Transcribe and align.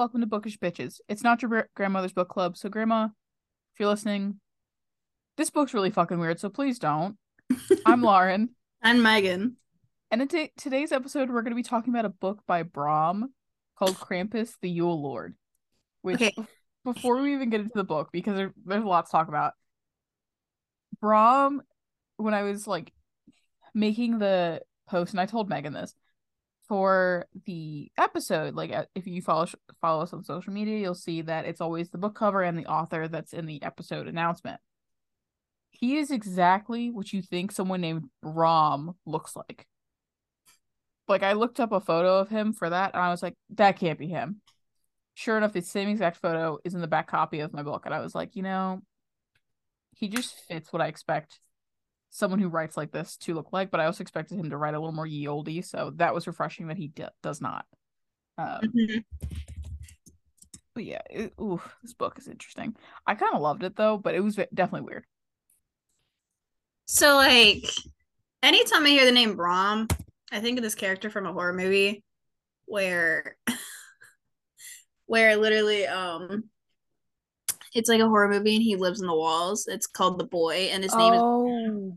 welcome 0.00 0.22
to 0.22 0.26
Bookish 0.26 0.58
Bitches. 0.58 0.98
It's 1.10 1.22
not 1.22 1.42
your 1.42 1.68
grandmother's 1.76 2.14
book 2.14 2.30
club, 2.30 2.56
so 2.56 2.70
grandma, 2.70 3.04
if 3.04 3.78
you're 3.78 3.86
listening, 3.90 4.40
this 5.36 5.50
book's 5.50 5.74
really 5.74 5.90
fucking 5.90 6.18
weird, 6.18 6.40
so 6.40 6.48
please 6.48 6.78
don't. 6.78 7.18
I'm 7.84 8.00
Lauren. 8.10 8.48
I'm 8.82 9.02
Megan. 9.02 9.56
And 10.10 10.22
in 10.22 10.28
t- 10.28 10.52
today's 10.56 10.90
episode, 10.90 11.28
we're 11.28 11.42
going 11.42 11.50
to 11.50 11.54
be 11.54 11.62
talking 11.62 11.92
about 11.92 12.06
a 12.06 12.08
book 12.08 12.38
by 12.46 12.62
Brom 12.62 13.34
called 13.78 13.96
Krampus 13.96 14.54
the 14.62 14.70
Yule 14.70 15.02
Lord. 15.02 15.34
Which, 16.00 16.14
okay. 16.14 16.34
before 16.82 17.20
we 17.20 17.34
even 17.34 17.50
get 17.50 17.60
into 17.60 17.72
the 17.74 17.84
book, 17.84 18.08
because 18.10 18.36
there, 18.36 18.54
there's 18.64 18.82
a 18.82 18.88
lot 18.88 19.04
to 19.04 19.12
talk 19.12 19.28
about, 19.28 19.52
Brom, 21.02 21.60
when 22.16 22.32
I 22.32 22.44
was 22.44 22.66
like 22.66 22.90
making 23.74 24.18
the 24.18 24.62
post, 24.88 25.12
and 25.12 25.20
I 25.20 25.26
told 25.26 25.50
Megan 25.50 25.74
this, 25.74 25.94
for 26.70 27.26
the 27.46 27.90
episode 27.98 28.54
like 28.54 28.70
uh, 28.70 28.84
if 28.94 29.04
you 29.04 29.20
follow 29.20 29.44
follow 29.80 30.04
us 30.04 30.12
on 30.12 30.22
social 30.22 30.52
media 30.52 30.78
you'll 30.78 30.94
see 30.94 31.20
that 31.20 31.44
it's 31.44 31.60
always 31.60 31.90
the 31.90 31.98
book 31.98 32.14
cover 32.14 32.44
and 32.44 32.56
the 32.56 32.66
author 32.66 33.08
that's 33.08 33.32
in 33.32 33.44
the 33.44 33.60
episode 33.64 34.06
announcement. 34.06 34.60
He 35.70 35.96
is 35.96 36.12
exactly 36.12 36.88
what 36.92 37.12
you 37.12 37.22
think 37.22 37.50
someone 37.50 37.80
named 37.80 38.04
Brom 38.22 38.94
looks 39.04 39.34
like. 39.34 39.66
Like 41.08 41.24
i 41.24 41.32
looked 41.32 41.58
up 41.58 41.72
a 41.72 41.80
photo 41.80 42.18
of 42.18 42.28
him 42.28 42.52
for 42.52 42.70
that 42.70 42.94
and 42.94 43.02
i 43.02 43.10
was 43.10 43.20
like 43.20 43.34
that 43.56 43.76
can't 43.80 43.98
be 43.98 44.06
him. 44.06 44.40
Sure 45.14 45.36
enough 45.36 45.52
the 45.52 45.62
same 45.62 45.88
exact 45.88 46.18
photo 46.18 46.58
is 46.64 46.74
in 46.74 46.80
the 46.80 46.86
back 46.86 47.08
copy 47.08 47.40
of 47.40 47.52
my 47.52 47.64
book 47.64 47.82
and 47.84 47.92
i 47.92 47.98
was 47.98 48.14
like 48.14 48.36
you 48.36 48.44
know 48.44 48.80
he 49.96 50.06
just 50.06 50.36
fits 50.46 50.72
what 50.72 50.80
i 50.80 50.86
expect 50.86 51.40
someone 52.10 52.40
who 52.40 52.48
writes 52.48 52.76
like 52.76 52.90
this 52.90 53.16
to 53.18 53.34
look 53.34 53.52
like, 53.52 53.70
but 53.70 53.80
I 53.80 53.86
also 53.86 54.02
expected 54.02 54.38
him 54.38 54.50
to 54.50 54.56
write 54.56 54.74
a 54.74 54.78
little 54.78 54.92
more 54.92 55.06
ye 55.06 55.26
olde, 55.26 55.64
so 55.64 55.92
that 55.96 56.12
was 56.12 56.26
refreshing 56.26 56.68
that 56.68 56.76
he 56.76 56.88
d- 56.88 57.04
does 57.22 57.40
not. 57.40 57.64
Um, 58.36 58.60
mm-hmm. 58.64 58.98
But 60.74 60.84
yeah, 60.84 61.02
it, 61.08 61.32
ooh, 61.40 61.60
this 61.82 61.94
book 61.94 62.18
is 62.18 62.28
interesting. 62.28 62.76
I 63.06 63.14
kind 63.14 63.34
of 63.34 63.40
loved 63.40 63.62
it 63.62 63.76
though, 63.76 63.96
but 63.96 64.14
it 64.14 64.20
was 64.20 64.36
definitely 64.36 64.88
weird. 64.88 65.04
So 66.86 67.16
like, 67.16 67.64
anytime 68.42 68.84
I 68.84 68.90
hear 68.90 69.04
the 69.04 69.12
name 69.12 69.36
Brom, 69.36 69.88
I 70.32 70.40
think 70.40 70.58
of 70.58 70.62
this 70.62 70.74
character 70.74 71.10
from 71.10 71.26
a 71.26 71.32
horror 71.32 71.52
movie 71.52 72.02
where, 72.66 73.36
where 75.06 75.36
literally, 75.36 75.86
um, 75.86 76.44
it's 77.74 77.88
like 77.88 78.00
a 78.00 78.08
horror 78.08 78.28
movie 78.28 78.56
and 78.56 78.62
he 78.62 78.76
lives 78.76 79.00
in 79.00 79.06
the 79.06 79.14
walls. 79.14 79.66
It's 79.68 79.86
called 79.86 80.18
The 80.18 80.24
Boy 80.24 80.70
and 80.72 80.82
his 80.82 80.94
name 80.94 81.12
oh, 81.14 81.46
is 81.46 81.92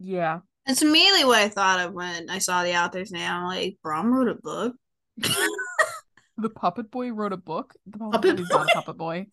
Yeah. 0.00 0.40
It's 0.66 0.82
immediately 0.82 1.24
what 1.24 1.38
I 1.38 1.48
thought 1.48 1.80
of 1.80 1.92
when 1.92 2.30
I 2.30 2.38
saw 2.38 2.64
the 2.64 2.76
author's 2.76 3.12
name. 3.12 3.30
I'm 3.30 3.44
like, 3.44 3.76
Brom 3.82 4.12
wrote 4.12 4.28
a 4.28 4.34
book. 4.34 4.74
the 5.16 6.50
Puppet 6.50 6.90
Boy 6.90 7.12
wrote 7.12 7.32
a 7.32 7.36
book. 7.36 7.74
The 7.86 7.98
Puppet, 7.98 8.36
Boy. 8.48 8.66
Puppet 8.72 8.96
Boy. 8.96 9.26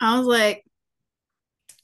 I 0.00 0.18
was 0.18 0.26
like, 0.26 0.64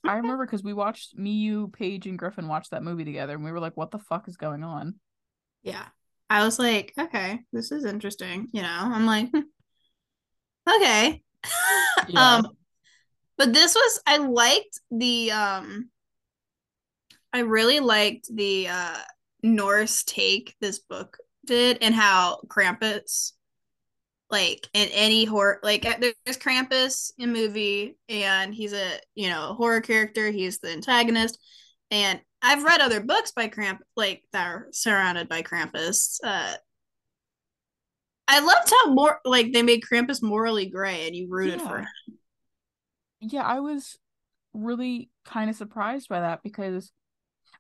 I 0.05 0.17
remember 0.17 0.47
because 0.47 0.63
we 0.63 0.73
watched 0.73 1.19
me, 1.19 1.33
you, 1.33 1.69
Paige, 1.69 2.07
and 2.07 2.19
Griffin 2.19 2.49
watched 2.49 2.71
that 2.71 2.85
movie 2.85 3.05
together, 3.05 3.35
and 3.35 3.45
we 3.45 3.51
were 3.51 3.61
like, 3.61 3.77
"What 3.77 3.91
the 3.91 3.99
fuck 3.99 4.29
is 4.29 4.37
going 4.37 4.63
on?" 4.63 4.95
Yeah, 5.63 5.85
I 6.31 6.45
was 6.45 6.59
like, 6.59 6.93
"Okay, 6.97 7.41
this 7.53 7.73
is 7.73 7.85
interesting." 7.85 8.47
You 8.53 8.63
know, 8.63 8.69
I'm 8.71 9.05
like, 9.07 9.31
hmm. 9.31 9.41
"Okay." 10.69 11.23
Yeah. 12.09 12.37
um, 12.37 12.49
but 13.37 13.53
this 13.53 13.75
was 13.75 14.01
I 14.07 14.19
liked 14.19 14.81
the 14.93 15.33
um 15.33 15.91
I 17.37 17.41
really 17.41 17.81
liked 17.81 18.35
the 18.35 18.69
uh 18.69 18.97
Norse 19.43 20.03
take 20.05 20.57
this 20.59 20.79
book 20.79 21.19
did 21.45 21.79
and 21.83 21.95
how 21.95 22.41
Krampus 22.49 23.33
like 24.31 24.67
in 24.73 24.89
any 24.89 25.27
horror 25.27 25.61
like 25.63 25.83
there's 25.83 26.39
Krampus 26.39 27.13
in 27.19 27.35
movie 27.35 27.99
and 28.09 28.55
he's 28.55 28.73
a 28.73 28.99
you 29.15 29.29
know 29.29 29.55
horror 29.55 29.83
character. 29.83 30.31
He's 30.31 30.61
the 30.61 30.71
antagonist. 30.71 31.39
And 31.91 32.21
I've 32.41 32.65
read 32.65 32.81
other 32.81 33.01
books 33.01 33.33
by 33.33 33.49
Kramp 33.49 33.83
like 33.97 34.23
that 34.33 34.47
are 34.47 34.69
surrounded 34.73 35.29
by 35.29 35.43
Krampus 35.43 36.19
uh 36.25 36.55
I 38.27 38.41
loved 38.41 38.71
how 38.71 38.95
more 38.95 39.21
like 39.27 39.53
they 39.53 39.63
made 39.63 39.83
Krampus 39.83 40.23
morally 40.23 40.71
gray 40.71 41.07
and 41.07 41.15
you 41.15 41.29
rooted 41.29 41.61
yeah. 41.61 41.69
for 41.69 41.79
him. 41.81 41.89
Yeah, 43.21 43.43
I 43.43 43.61
was 43.61 43.99
really 44.55 45.11
kind 45.27 45.51
of 45.51 45.57
surprised 45.57 46.09
by 46.09 46.21
that 46.21 46.43
because 46.43 46.91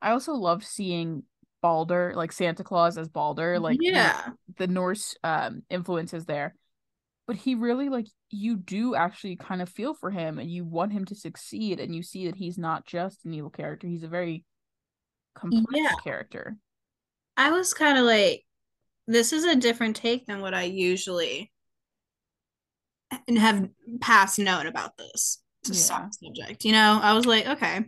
I 0.00 0.10
also 0.10 0.34
loved 0.34 0.64
seeing 0.64 1.24
Balder, 1.62 2.12
like 2.14 2.32
Santa 2.32 2.62
Claus 2.62 2.98
as 2.98 3.08
Balder, 3.08 3.58
like 3.58 3.78
yeah, 3.80 4.30
the, 4.56 4.66
the 4.66 4.72
Norse 4.72 5.16
um 5.24 5.62
influences 5.70 6.24
there. 6.24 6.54
But 7.26 7.36
he 7.36 7.54
really 7.54 7.88
like 7.88 8.06
you 8.30 8.56
do 8.56 8.94
actually 8.94 9.36
kind 9.36 9.60
of 9.60 9.68
feel 9.68 9.94
for 9.94 10.10
him 10.10 10.38
and 10.38 10.50
you 10.50 10.64
want 10.64 10.92
him 10.92 11.04
to 11.06 11.14
succeed 11.14 11.80
and 11.80 11.94
you 11.94 12.02
see 12.02 12.26
that 12.26 12.36
he's 12.36 12.58
not 12.58 12.86
just 12.86 13.24
an 13.24 13.34
evil 13.34 13.50
character, 13.50 13.86
he's 13.88 14.04
a 14.04 14.08
very 14.08 14.44
complex 15.34 15.66
yeah. 15.74 15.92
character. 16.04 16.56
I 17.36 17.50
was 17.50 17.74
kind 17.74 17.98
of 17.98 18.04
like 18.04 18.44
this 19.06 19.32
is 19.32 19.44
a 19.44 19.56
different 19.56 19.96
take 19.96 20.26
than 20.26 20.40
what 20.40 20.54
I 20.54 20.64
usually 20.64 21.52
and 23.28 23.38
have 23.38 23.68
past 24.00 24.38
known 24.38 24.66
about 24.66 24.96
this 24.96 25.42
yeah. 25.64 26.08
subject, 26.10 26.64
you 26.64 26.72
know? 26.72 26.98
I 27.02 27.14
was 27.14 27.26
like, 27.26 27.46
okay. 27.46 27.84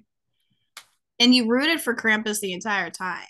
And 1.21 1.35
you 1.35 1.49
rooted 1.49 1.81
for 1.81 1.95
Krampus 1.95 2.41
the 2.41 2.53
entire 2.53 2.91
time. 2.91 3.27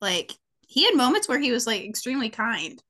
Like, 0.00 0.32
he 0.66 0.84
had 0.84 0.96
moments 0.96 1.28
where 1.28 1.38
he 1.38 1.52
was 1.52 1.66
like 1.66 1.82
extremely 1.82 2.28
kind. 2.28 2.82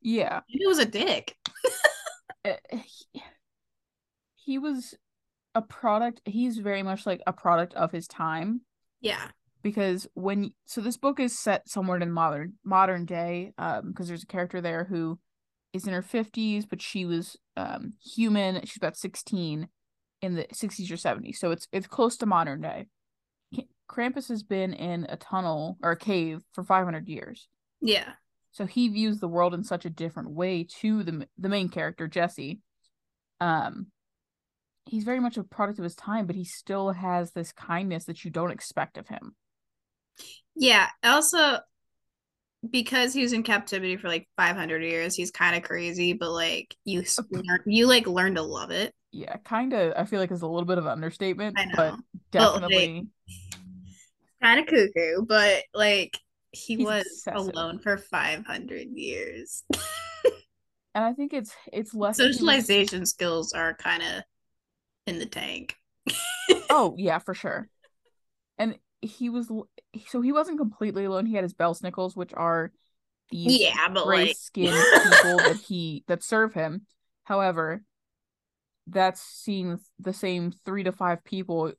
yeah. 0.00 0.40
He 0.46 0.66
was 0.66 0.78
a 0.78 0.84
dick. 0.84 1.36
Uh, 2.44 2.54
he, 2.70 3.22
he 4.34 4.58
was 4.58 4.94
a 5.54 5.62
product, 5.62 6.20
he's 6.24 6.58
very 6.58 6.82
much 6.82 7.06
like 7.06 7.20
a 7.26 7.32
product 7.32 7.74
of 7.74 7.92
his 7.92 8.06
time. 8.06 8.62
Yeah 9.00 9.28
because 9.62 10.06
when 10.12 10.52
so 10.66 10.82
this 10.82 10.98
book 10.98 11.18
is 11.18 11.38
set 11.38 11.66
somewhere 11.66 11.96
in 11.98 12.12
modern 12.12 12.52
modern 12.64 13.06
day 13.06 13.50
um 13.56 13.88
because 13.88 14.08
there's 14.08 14.22
a 14.22 14.26
character 14.26 14.60
there 14.60 14.84
who 14.84 15.18
is 15.74 15.86
in 15.86 15.92
her 15.92 16.02
50s, 16.02 16.64
but 16.70 16.80
she 16.80 17.04
was 17.04 17.36
um, 17.56 17.94
human. 18.02 18.64
She's 18.64 18.76
about 18.76 18.96
16 18.96 19.68
in 20.22 20.34
the 20.34 20.44
60s 20.44 20.90
or 20.90 20.94
70s. 20.94 21.36
So 21.36 21.50
it's 21.50 21.68
it's 21.72 21.88
close 21.88 22.16
to 22.18 22.26
modern 22.26 22.62
day. 22.62 22.86
Krampus 23.88 24.28
has 24.28 24.42
been 24.42 24.72
in 24.72 25.06
a 25.08 25.16
tunnel 25.16 25.78
or 25.82 25.92
a 25.92 25.96
cave 25.96 26.42
for 26.52 26.64
500 26.64 27.08
years. 27.08 27.48
Yeah. 27.80 28.12
So 28.52 28.66
he 28.66 28.88
views 28.88 29.18
the 29.18 29.28
world 29.28 29.52
in 29.54 29.64
such 29.64 29.84
a 29.84 29.90
different 29.90 30.30
way 30.30 30.66
to 30.80 31.02
the 31.02 31.28
the 31.38 31.48
main 31.48 31.68
character 31.68 32.06
Jesse. 32.06 32.60
Um 33.40 33.88
he's 34.86 35.04
very 35.04 35.20
much 35.20 35.36
a 35.36 35.44
product 35.44 35.78
of 35.78 35.84
his 35.84 35.94
time, 35.94 36.26
but 36.26 36.36
he 36.36 36.44
still 36.44 36.92
has 36.92 37.32
this 37.32 37.52
kindness 37.52 38.04
that 38.04 38.24
you 38.24 38.30
don't 38.30 38.50
expect 38.50 38.98
of 38.98 39.08
him. 39.08 39.34
Yeah. 40.54 40.88
Also, 41.02 41.58
because 42.70 43.12
he 43.12 43.22
was 43.22 43.32
in 43.32 43.42
captivity 43.42 43.96
for 43.96 44.08
like 44.08 44.28
500 44.36 44.82
years 44.82 45.14
he's 45.14 45.30
kind 45.30 45.56
of 45.56 45.62
crazy 45.62 46.12
but 46.12 46.30
like 46.30 46.74
you 46.84 47.04
you 47.66 47.86
like 47.86 48.06
learn 48.06 48.34
to 48.34 48.42
love 48.42 48.70
it 48.70 48.94
yeah 49.12 49.36
kind 49.44 49.72
of 49.72 49.92
i 49.96 50.04
feel 50.04 50.20
like 50.20 50.30
it's 50.30 50.42
a 50.42 50.46
little 50.46 50.64
bit 50.64 50.78
of 50.78 50.86
an 50.86 50.92
understatement 50.92 51.58
but 51.76 51.94
definitely 52.30 53.06
kind 54.44 54.60
of 54.60 54.66
cuckoo 54.66 55.24
but 55.26 55.62
like 55.74 56.18
he 56.52 56.76
he's 56.76 56.84
was 56.84 57.24
alone 57.32 57.78
for 57.78 57.96
500 57.96 58.88
years 58.92 59.64
and 60.94 61.04
i 61.04 61.12
think 61.12 61.32
it's 61.32 61.52
it's 61.72 61.94
less 61.94 62.16
socialization 62.16 63.06
skills 63.06 63.52
are 63.52 63.74
kind 63.74 64.02
of 64.02 64.22
in 65.06 65.18
the 65.18 65.26
tank 65.26 65.76
oh 66.70 66.94
yeah 66.98 67.18
for 67.18 67.34
sure 67.34 67.68
and 68.58 68.76
he 69.04 69.28
was 69.28 69.50
so 70.06 70.20
he 70.20 70.32
wasn't 70.32 70.58
completely 70.58 71.04
alone. 71.04 71.26
He 71.26 71.34
had 71.34 71.44
his 71.44 71.54
Belsnickels, 71.54 72.16
which 72.16 72.32
are 72.34 72.72
these 73.30 73.60
yeah, 73.60 73.88
but 73.88 74.04
gray 74.04 74.26
like... 74.26 74.36
skinned 74.36 74.70
people 75.02 75.38
that 75.38 75.60
he 75.66 76.04
that 76.08 76.22
serve 76.22 76.54
him. 76.54 76.86
However, 77.24 77.82
that's 78.86 79.20
seeing 79.20 79.78
the 79.98 80.12
same 80.12 80.52
three 80.64 80.84
to 80.84 80.92
five 80.92 81.24
people 81.24 81.72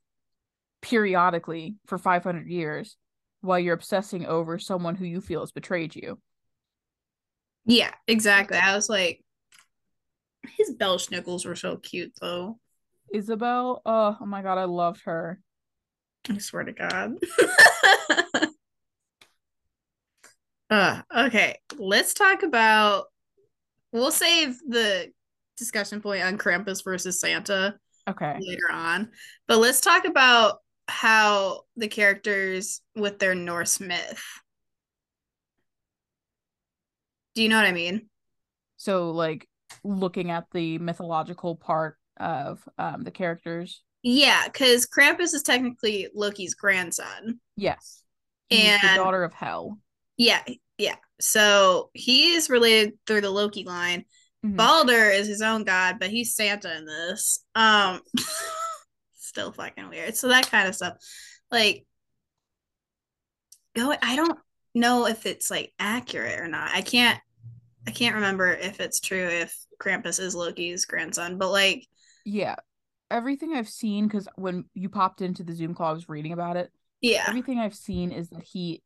periodically 0.86 1.74
for 1.86 1.98
500 1.98 2.46
years 2.46 2.96
while 3.40 3.58
you're 3.58 3.74
obsessing 3.74 4.24
over 4.24 4.58
someone 4.58 4.94
who 4.94 5.04
you 5.04 5.20
feel 5.20 5.40
has 5.40 5.50
betrayed 5.50 5.96
you. 5.96 6.20
Yeah, 7.64 7.92
exactly. 8.06 8.56
I 8.56 8.76
was 8.76 8.88
like, 8.88 9.24
his 10.56 10.72
Belsnickels 10.76 11.44
were 11.44 11.56
so 11.56 11.76
cute 11.76 12.12
though. 12.20 12.60
Isabel, 13.12 13.82
oh, 13.84 14.16
oh 14.20 14.26
my 14.26 14.42
god, 14.42 14.58
I 14.58 14.64
loved 14.64 15.02
her. 15.06 15.40
I 16.30 16.38
swear 16.38 16.62
to 16.62 16.72
God. 16.72 17.14
uh, 20.70 21.02
okay, 21.16 21.58
let's 21.78 22.14
talk 22.14 22.44
about. 22.44 23.06
We'll 23.92 24.12
save 24.12 24.58
the 24.68 25.10
discussion 25.56 26.00
point 26.00 26.22
on 26.22 26.38
Krampus 26.38 26.84
versus 26.84 27.18
Santa. 27.20 27.76
Okay. 28.08 28.36
Later 28.40 28.70
on, 28.72 29.10
but 29.48 29.58
let's 29.58 29.80
talk 29.80 30.04
about 30.04 30.58
how 30.88 31.62
the 31.76 31.88
characters 31.88 32.80
with 32.94 33.18
their 33.18 33.34
Norse 33.34 33.80
myth. 33.80 34.22
Do 37.34 37.42
you 37.42 37.48
know 37.48 37.56
what 37.56 37.66
I 37.66 37.72
mean? 37.72 38.08
So, 38.76 39.10
like 39.10 39.48
looking 39.84 40.30
at 40.30 40.46
the 40.52 40.78
mythological 40.78 41.56
part 41.56 41.96
of 42.18 42.66
um 42.78 43.02
the 43.04 43.10
characters. 43.10 43.82
Yeah, 44.02 44.44
because 44.46 44.86
Krampus 44.86 45.34
is 45.34 45.42
technically 45.42 46.08
Loki's 46.14 46.54
grandson. 46.54 47.40
Yes. 47.56 48.02
He's 48.48 48.60
And- 48.68 48.82
the 48.82 49.02
daughter 49.02 49.24
of 49.24 49.34
hell. 49.34 49.78
Yeah, 50.16 50.42
yeah. 50.78 50.96
So 51.20 51.90
he 51.92 52.32
is 52.34 52.48
related 52.48 52.94
through 53.06 53.22
the 53.22 53.30
Loki 53.30 53.64
line. 53.64 54.04
Mhm. 54.44 54.56
Balder 54.56 55.10
is 55.10 55.26
his 55.26 55.42
own 55.42 55.64
god, 55.64 55.96
but 55.98 56.10
he's 56.10 56.34
Santa 56.36 56.74
in 56.76 56.86
this. 56.86 57.44
Um 57.54 58.00
still 59.36 59.52
fucking 59.52 59.90
weird. 59.90 60.16
So 60.16 60.28
that 60.28 60.50
kind 60.50 60.66
of 60.66 60.74
stuff. 60.74 60.96
Like 61.50 61.84
go 63.74 63.94
I 64.02 64.16
don't 64.16 64.38
know 64.74 65.06
if 65.06 65.26
it's 65.26 65.50
like 65.50 65.74
accurate 65.78 66.40
or 66.40 66.48
not. 66.48 66.70
I 66.72 66.80
can't 66.80 67.20
I 67.86 67.90
can't 67.90 68.14
remember 68.14 68.50
if 68.50 68.80
it's 68.80 68.98
true 68.98 69.28
if 69.28 69.54
Krampus 69.78 70.18
is 70.18 70.34
Loki's 70.34 70.86
grandson, 70.86 71.36
but 71.36 71.50
like 71.50 71.86
Yeah. 72.24 72.56
Everything 73.10 73.54
I've 73.54 73.68
seen, 73.68 74.08
because 74.08 74.26
when 74.34 74.64
you 74.74 74.88
popped 74.88 75.20
into 75.20 75.44
the 75.44 75.54
Zoom 75.54 75.74
call, 75.74 75.90
I 75.90 75.92
was 75.92 76.08
reading 76.08 76.32
about 76.32 76.56
it. 76.56 76.72
yeah. 77.02 77.26
Everything 77.28 77.60
I've 77.60 77.76
seen 77.76 78.10
is 78.10 78.30
that 78.30 78.42
he, 78.42 78.82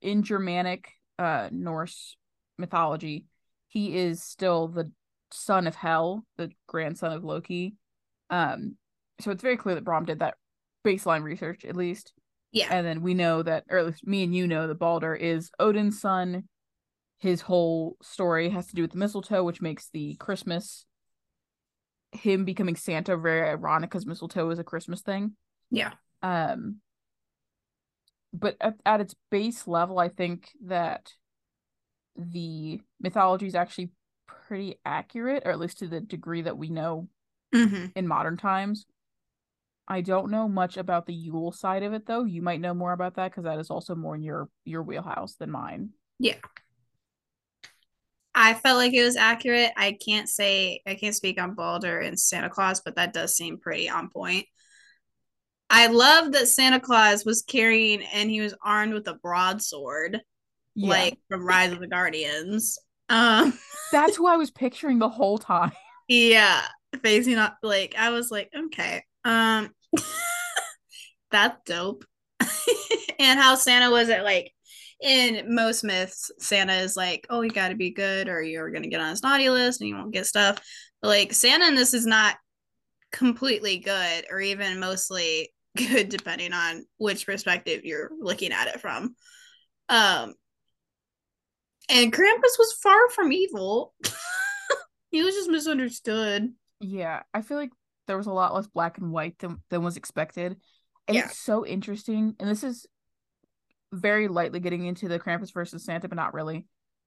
in 0.00 0.22
Germanic 0.22 0.90
uh 1.18 1.50
Norse 1.52 2.16
mythology, 2.58 3.26
he 3.68 3.94
is 3.96 4.22
still 4.22 4.68
the 4.68 4.90
son 5.30 5.66
of 5.66 5.74
Hel, 5.74 6.24
the 6.38 6.50
grandson 6.66 7.12
of 7.12 7.24
Loki. 7.24 7.76
Um, 8.30 8.76
so 9.20 9.30
it's 9.30 9.42
very 9.42 9.56
clear 9.56 9.74
that 9.74 9.84
Brom 9.84 10.04
did 10.04 10.20
that 10.20 10.34
baseline 10.84 11.22
research, 11.22 11.64
at 11.64 11.76
least. 11.76 12.12
Yeah. 12.52 12.68
And 12.70 12.86
then 12.86 13.02
we 13.02 13.14
know 13.14 13.42
that, 13.42 13.64
or 13.68 13.78
at 13.78 13.86
least 13.86 14.06
me 14.06 14.22
and 14.22 14.34
you 14.34 14.46
know 14.46 14.68
that 14.68 14.78
Balder 14.78 15.14
is 15.14 15.50
Odin's 15.58 16.00
son. 16.00 16.44
His 17.18 17.40
whole 17.40 17.96
story 18.02 18.50
has 18.50 18.66
to 18.68 18.74
do 18.74 18.82
with 18.82 18.92
the 18.92 18.98
mistletoe, 18.98 19.44
which 19.44 19.62
makes 19.62 19.88
the 19.90 20.14
Christmas 20.16 20.86
him 22.12 22.44
becoming 22.44 22.76
Santa 22.76 23.16
very 23.16 23.48
ironic 23.48 23.90
because 23.90 24.06
mistletoe 24.06 24.50
is 24.50 24.58
a 24.58 24.64
Christmas 24.64 25.00
thing. 25.00 25.32
Yeah. 25.70 25.92
Um, 26.22 26.76
but 28.32 28.56
at, 28.60 28.74
at 28.86 29.00
its 29.00 29.14
base 29.30 29.66
level, 29.66 29.98
I 29.98 30.08
think 30.08 30.50
that 30.66 31.12
the 32.16 32.80
mythology 33.00 33.46
is 33.46 33.54
actually 33.54 33.90
pretty 34.26 34.76
accurate, 34.84 35.42
or 35.44 35.50
at 35.50 35.58
least 35.58 35.78
to 35.78 35.88
the 35.88 36.00
degree 36.00 36.42
that 36.42 36.58
we 36.58 36.68
know 36.68 37.08
hmm 37.54 37.86
in 37.94 38.06
modern 38.08 38.36
times. 38.36 38.86
I 39.86 40.00
don't 40.00 40.30
know 40.30 40.48
much 40.48 40.76
about 40.78 41.06
the 41.06 41.14
Yule 41.14 41.52
side 41.52 41.82
of 41.82 41.92
it 41.92 42.06
though. 42.06 42.24
You 42.24 42.42
might 42.42 42.60
know 42.60 42.74
more 42.74 42.92
about 42.92 43.16
that 43.16 43.30
because 43.30 43.44
that 43.44 43.58
is 43.58 43.70
also 43.70 43.94
more 43.94 44.14
in 44.14 44.22
your 44.22 44.48
your 44.64 44.82
wheelhouse 44.82 45.36
than 45.36 45.50
mine. 45.50 45.90
Yeah. 46.18 46.36
I 48.34 48.54
felt 48.54 48.78
like 48.78 48.92
it 48.92 49.04
was 49.04 49.16
accurate. 49.16 49.70
I 49.76 49.92
can't 50.04 50.28
say 50.28 50.80
I 50.86 50.94
can't 50.96 51.14
speak 51.14 51.40
on 51.40 51.54
Balder 51.54 52.00
and 52.00 52.18
Santa 52.18 52.50
Claus, 52.50 52.80
but 52.84 52.96
that 52.96 53.12
does 53.12 53.36
seem 53.36 53.58
pretty 53.58 53.88
on 53.88 54.08
point. 54.10 54.46
I 55.70 55.86
love 55.86 56.32
that 56.32 56.48
Santa 56.48 56.80
Claus 56.80 57.24
was 57.24 57.42
carrying 57.42 58.02
and 58.02 58.30
he 58.30 58.40
was 58.40 58.54
armed 58.62 58.92
with 58.92 59.06
a 59.08 59.14
broadsword, 59.14 60.20
Yeah. 60.74 60.88
like 60.90 61.18
from 61.28 61.44
Rise 61.46 61.72
of 61.72 61.80
the 61.80 61.86
Guardians. 61.86 62.78
Um, 63.08 63.58
that's 63.92 64.16
who 64.16 64.26
I 64.26 64.36
was 64.36 64.50
picturing 64.50 64.98
the 64.98 65.08
whole 65.08 65.38
time. 65.38 65.72
yeah, 66.08 66.62
facing 67.02 67.36
up 67.36 67.58
like 67.62 67.94
I 67.98 68.10
was 68.10 68.30
like, 68.30 68.50
okay, 68.56 69.04
um, 69.24 69.70
that's 71.30 71.58
dope. 71.66 72.04
and 73.18 73.38
how 73.38 73.54
Santa 73.54 73.90
was 73.90 74.08
it 74.08 74.22
like 74.22 74.52
in 75.00 75.54
most 75.54 75.84
myths, 75.84 76.30
Santa 76.38 76.74
is 76.74 76.96
like, 76.96 77.26
oh, 77.28 77.42
you 77.42 77.50
got 77.50 77.68
to 77.68 77.74
be 77.74 77.90
good, 77.90 78.28
or 78.28 78.42
you're 78.42 78.70
gonna 78.70 78.88
get 78.88 79.00
on 79.00 79.10
his 79.10 79.22
naughty 79.22 79.50
list 79.50 79.80
and 79.80 79.88
you 79.88 79.96
won't 79.96 80.12
get 80.12 80.26
stuff. 80.26 80.58
But 81.02 81.08
like 81.08 81.32
Santa 81.32 81.74
this 81.74 81.94
is 81.94 82.06
not 82.06 82.36
completely 83.12 83.78
good, 83.78 84.26
or 84.30 84.40
even 84.40 84.80
mostly 84.80 85.52
good, 85.76 86.08
depending 86.08 86.52
on 86.52 86.84
which 86.98 87.26
perspective 87.26 87.84
you're 87.84 88.10
looking 88.20 88.52
at 88.52 88.68
it 88.68 88.80
from. 88.80 89.14
Um, 89.88 90.34
and 91.88 92.12
Krampus 92.12 92.58
was 92.58 92.78
far 92.82 93.10
from 93.10 93.32
evil. 93.32 93.94
he 95.10 95.22
was 95.22 95.34
just 95.34 95.50
misunderstood. 95.50 96.52
Yeah, 96.84 97.22
I 97.32 97.40
feel 97.40 97.56
like 97.56 97.72
there 98.06 98.16
was 98.18 98.26
a 98.26 98.32
lot 98.32 98.54
less 98.54 98.66
black 98.66 98.98
and 98.98 99.10
white 99.10 99.38
than 99.38 99.62
than 99.70 99.82
was 99.82 99.96
expected. 99.96 100.60
And 101.08 101.14
Yeah. 101.16 101.26
it's 101.26 101.38
so 101.38 101.64
interesting. 101.64 102.36
And 102.38 102.48
this 102.48 102.62
is 102.62 102.86
very 103.92 104.28
lightly 104.28 104.60
getting 104.60 104.84
into 104.84 105.08
the 105.08 105.18
Krampus 105.18 105.52
versus 105.52 105.84
Santa, 105.84 106.08
but 106.08 106.16
not 106.16 106.34
really. 106.34 106.66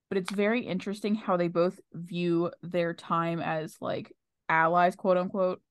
But 0.10 0.18
it's 0.18 0.32
very 0.32 0.62
interesting 0.66 1.16
how 1.16 1.38
they 1.38 1.48
both 1.48 1.80
view 1.94 2.52
their 2.64 2.94
time 2.94 3.40
as 3.40 3.78
like 3.82 4.12
allies, 4.50 4.96
quote 4.96 5.18
unquote, 5.18 5.62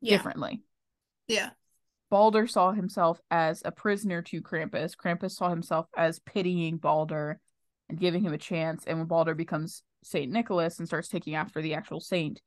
Yeah, 0.00 0.16
differently. 0.16 0.62
yeah, 1.28 1.50
Balder 2.10 2.46
saw 2.46 2.72
himself 2.72 3.20
as 3.30 3.62
a 3.64 3.70
prisoner 3.72 4.22
to 4.22 4.42
Krampus. 4.42 4.96
Krampus 4.96 5.32
saw 5.32 5.48
himself 5.48 5.86
as 5.96 6.18
pitying 6.18 6.76
Balder 6.78 7.40
and 7.88 7.98
giving 7.98 8.22
him 8.22 8.32
a 8.34 8.38
chance. 8.38 8.84
And 8.84 8.98
when 8.98 9.06
Balder 9.06 9.34
becomes 9.34 9.82
Saint 10.02 10.30
Nicholas 10.32 10.78
and 10.78 10.86
starts 10.88 11.08
taking 11.08 11.34
after 11.36 11.62
the 11.62 11.74
actual 11.74 12.00
saint, 12.00 12.42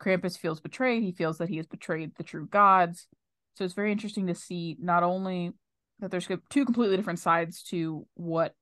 Krampus 0.00 0.38
feels 0.38 0.60
betrayed. 0.60 1.02
He 1.02 1.12
feels 1.12 1.38
that 1.38 1.48
he 1.48 1.58
has 1.58 1.66
betrayed 1.66 2.12
the 2.16 2.24
true 2.24 2.46
gods. 2.46 3.06
So 3.54 3.64
it's 3.64 3.74
very 3.74 3.92
interesting 3.92 4.26
to 4.28 4.34
see 4.34 4.76
not 4.80 5.02
only 5.02 5.52
that 6.00 6.10
there's 6.10 6.28
two 6.48 6.64
completely 6.64 6.96
different 6.96 7.18
sides 7.18 7.62
to 7.64 8.06
what 8.14 8.54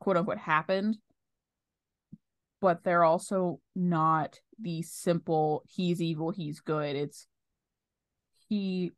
quote 0.00 0.16
unquote 0.16 0.38
happened, 0.38 0.98
but 2.60 2.84
they're 2.84 3.04
also 3.04 3.60
not 3.74 4.40
the 4.58 4.82
simple 4.82 5.62
he's 5.68 6.02
evil, 6.02 6.30
he's 6.30 6.60
good. 6.60 6.96
It's 6.96 7.26
he 8.48 8.92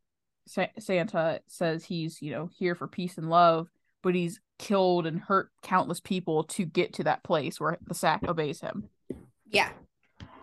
Sa- 0.47 0.65
Santa 0.79 1.41
says 1.47 1.85
he's, 1.85 2.21
you 2.21 2.31
know, 2.31 2.49
here 2.57 2.75
for 2.75 2.87
peace 2.87 3.17
and 3.17 3.29
love, 3.29 3.67
but 4.01 4.15
he's 4.15 4.41
killed 4.57 5.05
and 5.05 5.19
hurt 5.19 5.51
countless 5.61 5.99
people 5.99 6.43
to 6.45 6.65
get 6.65 6.93
to 6.93 7.03
that 7.03 7.23
place 7.23 7.59
where 7.59 7.77
the 7.87 7.93
sack 7.93 8.23
obeys 8.27 8.59
him. 8.59 8.89
yeah, 9.51 9.69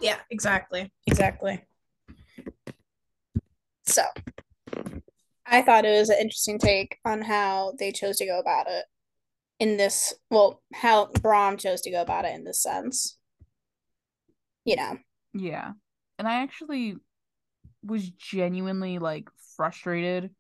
yeah. 0.01 0.19
Exactly, 0.31 0.93
exactly. 1.07 1.63
So, 3.87 4.03
I 5.47 5.63
thought 5.63 5.85
it 5.85 5.99
was 5.99 6.09
an 6.09 6.19
interesting 6.21 6.59
take 6.59 6.99
on 7.05 7.23
how 7.23 7.75
they 7.79 7.93
chose 7.93 8.17
to 8.17 8.27
go 8.27 8.38
about 8.38 8.67
it 8.69 8.85
in 9.61 9.76
this. 9.76 10.15
Well, 10.31 10.62
how 10.75 11.07
Brom 11.23 11.57
chose 11.57 11.81
to 11.83 11.91
go 11.91 12.03
about 12.03 12.25
it 12.25 12.35
in 12.35 12.45
this 12.45 12.62
sense. 12.62 13.17
You 14.65 14.76
know, 14.76 14.99
Yeah. 15.33 15.73
And 16.19 16.26
I 16.26 16.43
actually 16.43 16.97
was 17.85 18.09
genuinely 18.11 18.99
like 18.99 19.29
frustrated 19.55 20.31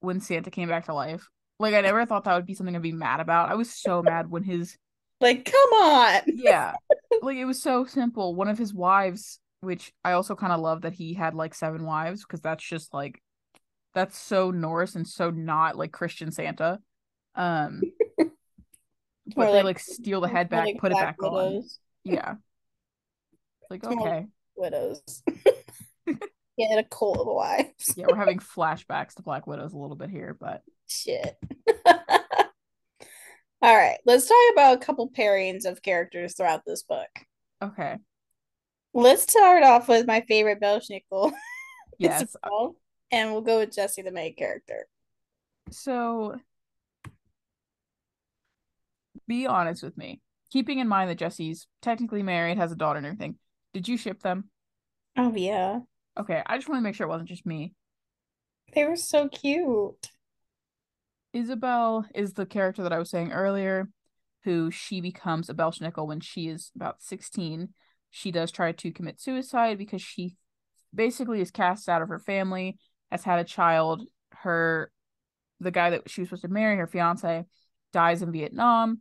when 0.00 0.20
Santa 0.20 0.50
came 0.50 0.68
back 0.68 0.86
to 0.86 0.94
life. 0.94 1.28
Like 1.60 1.74
I 1.74 1.80
never 1.80 2.04
thought 2.04 2.24
that 2.24 2.34
would 2.34 2.46
be 2.46 2.54
something 2.54 2.74
I'd 2.74 2.82
be 2.82 2.90
mad 2.90 3.20
about. 3.20 3.50
I 3.50 3.54
was 3.54 3.72
so 3.72 4.02
mad 4.02 4.28
when 4.28 4.42
his 4.42 4.76
like, 5.22 5.44
come 5.44 5.72
on. 5.80 6.20
yeah. 6.26 6.74
Like 7.22 7.36
it 7.36 7.44
was 7.44 7.62
so 7.62 7.84
simple. 7.84 8.34
One 8.34 8.48
of 8.48 8.58
his 8.58 8.74
wives, 8.74 9.38
which 9.60 9.92
I 10.04 10.12
also 10.12 10.34
kind 10.34 10.52
of 10.52 10.60
love 10.60 10.82
that 10.82 10.92
he 10.92 11.14
had 11.14 11.34
like 11.34 11.54
seven 11.54 11.84
wives 11.84 12.22
because 12.22 12.40
that's 12.40 12.64
just 12.64 12.92
like 12.92 13.22
that's 13.94 14.18
so 14.18 14.50
Norse 14.50 14.94
and 14.94 15.06
so 15.06 15.30
not 15.30 15.76
like 15.76 15.92
Christian 15.92 16.32
Santa. 16.32 16.80
Um 17.34 17.80
but 18.18 18.26
More 19.36 19.46
they 19.46 19.52
like- 19.52 19.64
like 19.64 19.78
steal 19.78 20.20
the 20.20 20.28
head 20.28 20.48
back, 20.48 20.66
like 20.66 20.78
put 20.78 20.92
it 20.92 20.98
back 20.98 21.22
on. 21.22 21.32
Widows. 21.32 21.78
Yeah. 22.04 22.34
Like 23.70 23.84
More 23.84 23.92
like- 23.94 24.00
okay. 24.06 24.26
Widows. 24.56 25.22
Get 26.58 26.78
a 26.78 26.84
cult 26.84 27.18
of 27.18 27.26
wives. 27.26 27.94
Yeah, 27.96 28.06
we're 28.10 28.16
having 28.16 28.38
flashbacks 28.38 29.14
to 29.14 29.22
Black 29.22 29.46
Widows 29.46 29.72
a 29.72 29.78
little 29.78 29.96
bit 29.96 30.10
here, 30.10 30.36
but 30.38 30.62
Shit. 30.86 31.38
All 33.62 33.76
right, 33.76 33.98
let's 34.04 34.26
talk 34.26 34.36
about 34.52 34.74
a 34.76 34.84
couple 34.84 35.08
pairings 35.08 35.64
of 35.66 35.82
characters 35.82 36.34
throughout 36.34 36.64
this 36.66 36.82
book. 36.82 37.08
okay. 37.62 37.96
Let's 38.94 39.22
start 39.22 39.62
off 39.62 39.88
with 39.88 40.06
my 40.06 40.20
favorite 40.28 40.60
Belsnickel, 40.60 41.32
Yes. 41.98 42.36
And 43.10 43.32
we'll 43.32 43.40
go 43.40 43.58
with 43.60 43.72
Jesse, 43.74 44.02
the 44.02 44.10
main 44.10 44.34
character. 44.34 44.86
So 45.70 46.36
be 49.28 49.46
honest 49.46 49.82
with 49.82 49.96
me. 49.96 50.20
Keeping 50.50 50.78
in 50.78 50.88
mind 50.88 51.08
that 51.08 51.18
Jesse's 51.18 51.66
technically 51.80 52.22
married, 52.22 52.58
has 52.58 52.72
a 52.72 52.76
daughter 52.76 52.98
and 52.98 53.06
everything. 53.06 53.36
Did 53.72 53.88
you 53.88 53.96
ship 53.96 54.22
them? 54.22 54.50
Oh 55.16 55.32
yeah, 55.34 55.80
Okay, 56.18 56.42
I 56.44 56.58
just 56.58 56.68
want 56.68 56.80
to 56.80 56.82
make 56.82 56.94
sure 56.94 57.06
it 57.06 57.10
wasn't 57.10 57.28
just 57.30 57.46
me. 57.46 57.72
they 58.74 58.84
were 58.84 58.96
so 58.96 59.28
cute. 59.28 60.10
Isabel 61.32 62.06
is 62.14 62.34
the 62.34 62.46
character 62.46 62.82
that 62.82 62.92
I 62.92 62.98
was 62.98 63.10
saying 63.10 63.32
earlier, 63.32 63.88
who 64.44 64.70
she 64.70 65.00
becomes 65.00 65.48
a 65.48 65.54
Belsnickel 65.54 66.06
when 66.06 66.20
she 66.20 66.48
is 66.48 66.70
about 66.74 67.02
16. 67.02 67.70
She 68.10 68.30
does 68.30 68.50
try 68.50 68.72
to 68.72 68.92
commit 68.92 69.20
suicide 69.20 69.78
because 69.78 70.02
she 70.02 70.36
basically 70.94 71.40
is 71.40 71.50
cast 71.50 71.88
out 71.88 72.02
of 72.02 72.08
her 72.08 72.18
family, 72.18 72.78
has 73.10 73.24
had 73.24 73.38
a 73.38 73.44
child. 73.44 74.02
Her, 74.32 74.90
the 75.60 75.70
guy 75.70 75.90
that 75.90 76.10
she 76.10 76.20
was 76.20 76.28
supposed 76.28 76.42
to 76.42 76.48
marry, 76.48 76.76
her 76.76 76.86
fiance, 76.86 77.44
dies 77.92 78.22
in 78.22 78.32
Vietnam. 78.32 79.00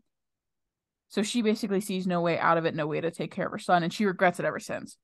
So 1.09 1.23
she 1.23 1.41
basically 1.41 1.81
sees 1.81 2.07
no 2.07 2.21
way 2.21 2.39
out 2.39 2.57
of 2.57 2.65
it, 2.65 2.75
no 2.75 2.87
way 2.87 3.01
to 3.01 3.11
take 3.11 3.31
care 3.31 3.47
of 3.47 3.51
her 3.51 3.59
son, 3.59 3.83
and 3.83 3.91
she 3.91 4.05
regrets 4.05 4.39
it 4.39 4.45
ever 4.45 4.59
since. 4.59 4.97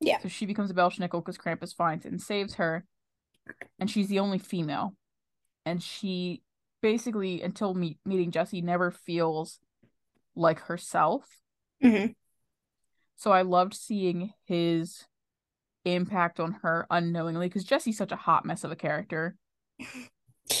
Yeah. 0.00 0.20
So 0.20 0.28
she 0.28 0.46
becomes 0.46 0.70
a 0.70 0.74
Belsnickel 0.74 1.24
because 1.24 1.38
Krampus 1.38 1.74
finds 1.74 2.06
and 2.06 2.20
saves 2.20 2.54
her, 2.54 2.84
and 3.80 3.90
she's 3.90 4.08
the 4.08 4.20
only 4.20 4.38
female. 4.38 4.94
And 5.64 5.82
she 5.82 6.42
basically, 6.82 7.42
until 7.42 7.74
meet, 7.74 7.98
meeting 8.04 8.30
Jesse, 8.30 8.60
never 8.60 8.90
feels 8.90 9.58
like 10.34 10.60
herself. 10.60 11.24
Mm-hmm. 11.82 12.12
So 13.16 13.32
I 13.32 13.42
loved 13.42 13.74
seeing 13.74 14.32
his 14.44 15.04
impact 15.84 16.38
on 16.40 16.58
her 16.62 16.86
unknowingly 16.90 17.48
because 17.48 17.64
Jesse's 17.64 17.96
such 17.96 18.12
a 18.12 18.16
hot 18.16 18.44
mess 18.44 18.64
of 18.64 18.70
a 18.70 18.76
character. 18.76 19.36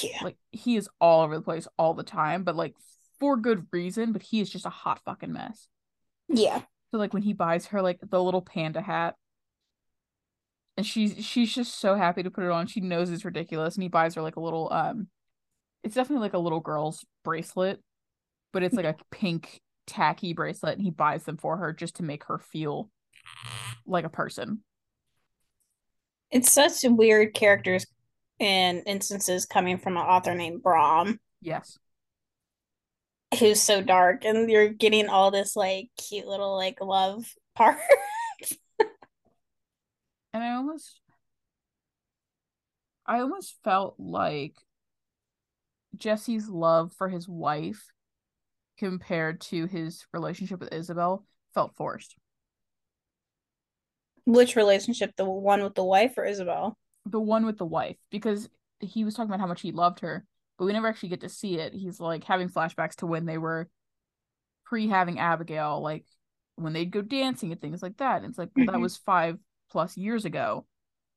Yeah. 0.02 0.18
Like 0.22 0.36
he 0.50 0.76
is 0.76 0.88
all 1.00 1.22
over 1.22 1.36
the 1.36 1.42
place 1.42 1.66
all 1.78 1.94
the 1.94 2.02
time, 2.02 2.44
but 2.44 2.56
like 2.56 2.74
for 3.18 3.36
good 3.36 3.66
reason, 3.72 4.12
but 4.12 4.22
he 4.22 4.40
is 4.40 4.50
just 4.50 4.66
a 4.66 4.70
hot 4.70 5.00
fucking 5.04 5.32
mess. 5.32 5.68
Yeah. 6.28 6.62
So 6.90 6.98
like 6.98 7.12
when 7.12 7.22
he 7.22 7.32
buys 7.32 7.66
her 7.66 7.80
like 7.80 8.00
the 8.02 8.22
little 8.22 8.42
panda 8.42 8.80
hat 8.80 9.14
and 10.76 10.86
she's 10.86 11.24
she's 11.24 11.54
just 11.54 11.78
so 11.78 11.94
happy 11.94 12.22
to 12.22 12.30
put 12.30 12.44
it 12.44 12.50
on. 12.50 12.66
She 12.66 12.80
knows 12.80 13.10
it's 13.10 13.24
ridiculous 13.24 13.76
and 13.76 13.82
he 13.82 13.88
buys 13.88 14.14
her 14.14 14.22
like 14.22 14.36
a 14.36 14.40
little 14.40 14.72
um 14.72 15.08
it's 15.82 15.94
definitely 15.94 16.22
like 16.22 16.34
a 16.34 16.38
little 16.38 16.60
girl's 16.60 17.04
bracelet, 17.24 17.80
but 18.52 18.62
it's 18.62 18.74
like 18.74 18.84
a 18.84 18.96
pink 19.10 19.60
tacky 19.86 20.32
bracelet 20.34 20.74
and 20.74 20.82
he 20.82 20.90
buys 20.90 21.24
them 21.24 21.36
for 21.36 21.56
her 21.56 21.72
just 21.72 21.96
to 21.96 22.02
make 22.02 22.24
her 22.24 22.38
feel 22.38 22.90
like 23.86 24.04
a 24.04 24.10
person. 24.10 24.62
It's 26.30 26.52
such 26.52 26.84
weird 26.84 27.32
characters 27.34 27.86
and 28.38 28.82
instances 28.86 29.46
coming 29.46 29.78
from 29.78 29.96
an 29.96 30.02
author 30.02 30.34
named 30.34 30.62
Brom. 30.62 31.18
Yes. 31.40 31.78
Who's 33.38 33.60
so 33.60 33.82
dark, 33.82 34.24
and 34.24 34.50
you're 34.50 34.68
getting 34.68 35.08
all 35.08 35.30
this 35.30 35.54
like 35.54 35.90
cute 35.96 36.26
little 36.26 36.56
like 36.56 36.80
love 36.80 37.26
part. 37.54 37.78
and 40.32 40.42
I 40.42 40.52
almost 40.52 41.00
I 43.06 43.20
almost 43.20 43.56
felt 43.64 43.94
like 43.98 44.54
Jesse's 45.98 46.48
love 46.48 46.92
for 46.92 47.08
his 47.08 47.28
wife 47.28 47.86
compared 48.78 49.40
to 49.40 49.66
his 49.66 50.06
relationship 50.12 50.60
with 50.60 50.72
Isabel 50.72 51.24
felt 51.52 51.74
forced. 51.74 52.16
Which 54.24 54.56
relationship? 54.56 55.16
The 55.16 55.24
one 55.24 55.62
with 55.62 55.74
the 55.74 55.84
wife 55.84 56.16
or 56.16 56.24
Isabel? 56.24 56.76
The 57.06 57.20
one 57.20 57.46
with 57.46 57.58
the 57.58 57.64
wife, 57.64 57.96
because 58.10 58.48
he 58.80 59.04
was 59.04 59.14
talking 59.14 59.30
about 59.30 59.40
how 59.40 59.46
much 59.46 59.62
he 59.62 59.72
loved 59.72 60.00
her, 60.00 60.24
but 60.58 60.66
we 60.66 60.72
never 60.72 60.86
actually 60.86 61.08
get 61.08 61.22
to 61.22 61.28
see 61.28 61.58
it. 61.58 61.72
He's 61.72 61.98
like 61.98 62.24
having 62.24 62.48
flashbacks 62.48 62.96
to 62.96 63.06
when 63.06 63.24
they 63.24 63.38
were 63.38 63.68
pre 64.64 64.88
having 64.88 65.18
Abigail, 65.18 65.80
like 65.80 66.04
when 66.56 66.72
they'd 66.72 66.90
go 66.90 67.00
dancing 67.00 67.52
and 67.52 67.60
things 67.60 67.82
like 67.82 67.96
that. 67.98 68.22
And 68.22 68.26
it's 68.26 68.38
like, 68.38 68.50
well, 68.54 68.66
that 68.66 68.72
mm-hmm. 68.72 68.82
was 68.82 68.96
five 68.98 69.38
plus 69.70 69.96
years 69.96 70.24
ago. 70.24 70.66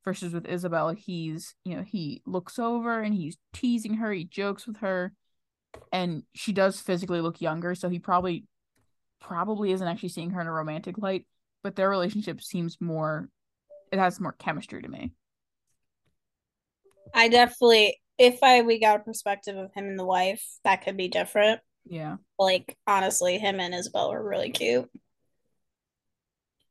Versus 0.04 0.34
with 0.34 0.48
Isabel, 0.48 0.90
he's, 0.90 1.54
you 1.64 1.76
know, 1.76 1.84
he 1.84 2.24
looks 2.26 2.58
over 2.58 3.02
and 3.02 3.14
he's 3.14 3.38
teasing 3.54 3.96
her, 3.96 4.12
he 4.12 4.24
jokes 4.24 4.66
with 4.66 4.78
her, 4.78 5.14
and 5.92 6.24
she 6.34 6.54
does 6.54 6.80
physically 6.80 7.22
look 7.22 7.40
younger, 7.40 7.76
so 7.76 7.88
he 7.88 8.00
probably 8.00 8.46
probably 9.20 9.72
isn't 9.72 9.88
actually 9.88 10.10
seeing 10.10 10.32
her 10.32 10.42
in 10.42 10.48
a 10.48 10.52
romantic 10.52 10.98
light, 10.98 11.28
but 11.64 11.76
their 11.76 11.90
relationship 11.90 12.42
seems 12.42 12.78
more 12.82 13.30
it 13.92 14.00
has 14.00 14.20
more 14.20 14.32
chemistry 14.32 14.82
to 14.82 14.88
me. 14.88 15.12
I 17.14 17.28
definitely 17.28 18.00
if 18.18 18.42
I 18.44 18.62
we 18.62 18.80
got 18.80 19.02
a 19.02 19.04
perspective 19.04 19.58
of 19.58 19.74
him 19.74 19.86
and 19.86 20.00
the 20.00 20.06
wife, 20.06 20.44
that 20.64 20.84
could 20.84 20.98
be 20.98 21.08
different. 21.08 21.62
Yeah. 21.86 22.18
Like 22.40 22.78
honestly, 22.88 23.38
him 23.38 23.60
and 23.60 23.74
Isabel 23.74 24.12
were 24.12 24.28
really 24.28 24.52
cute. 24.52 24.90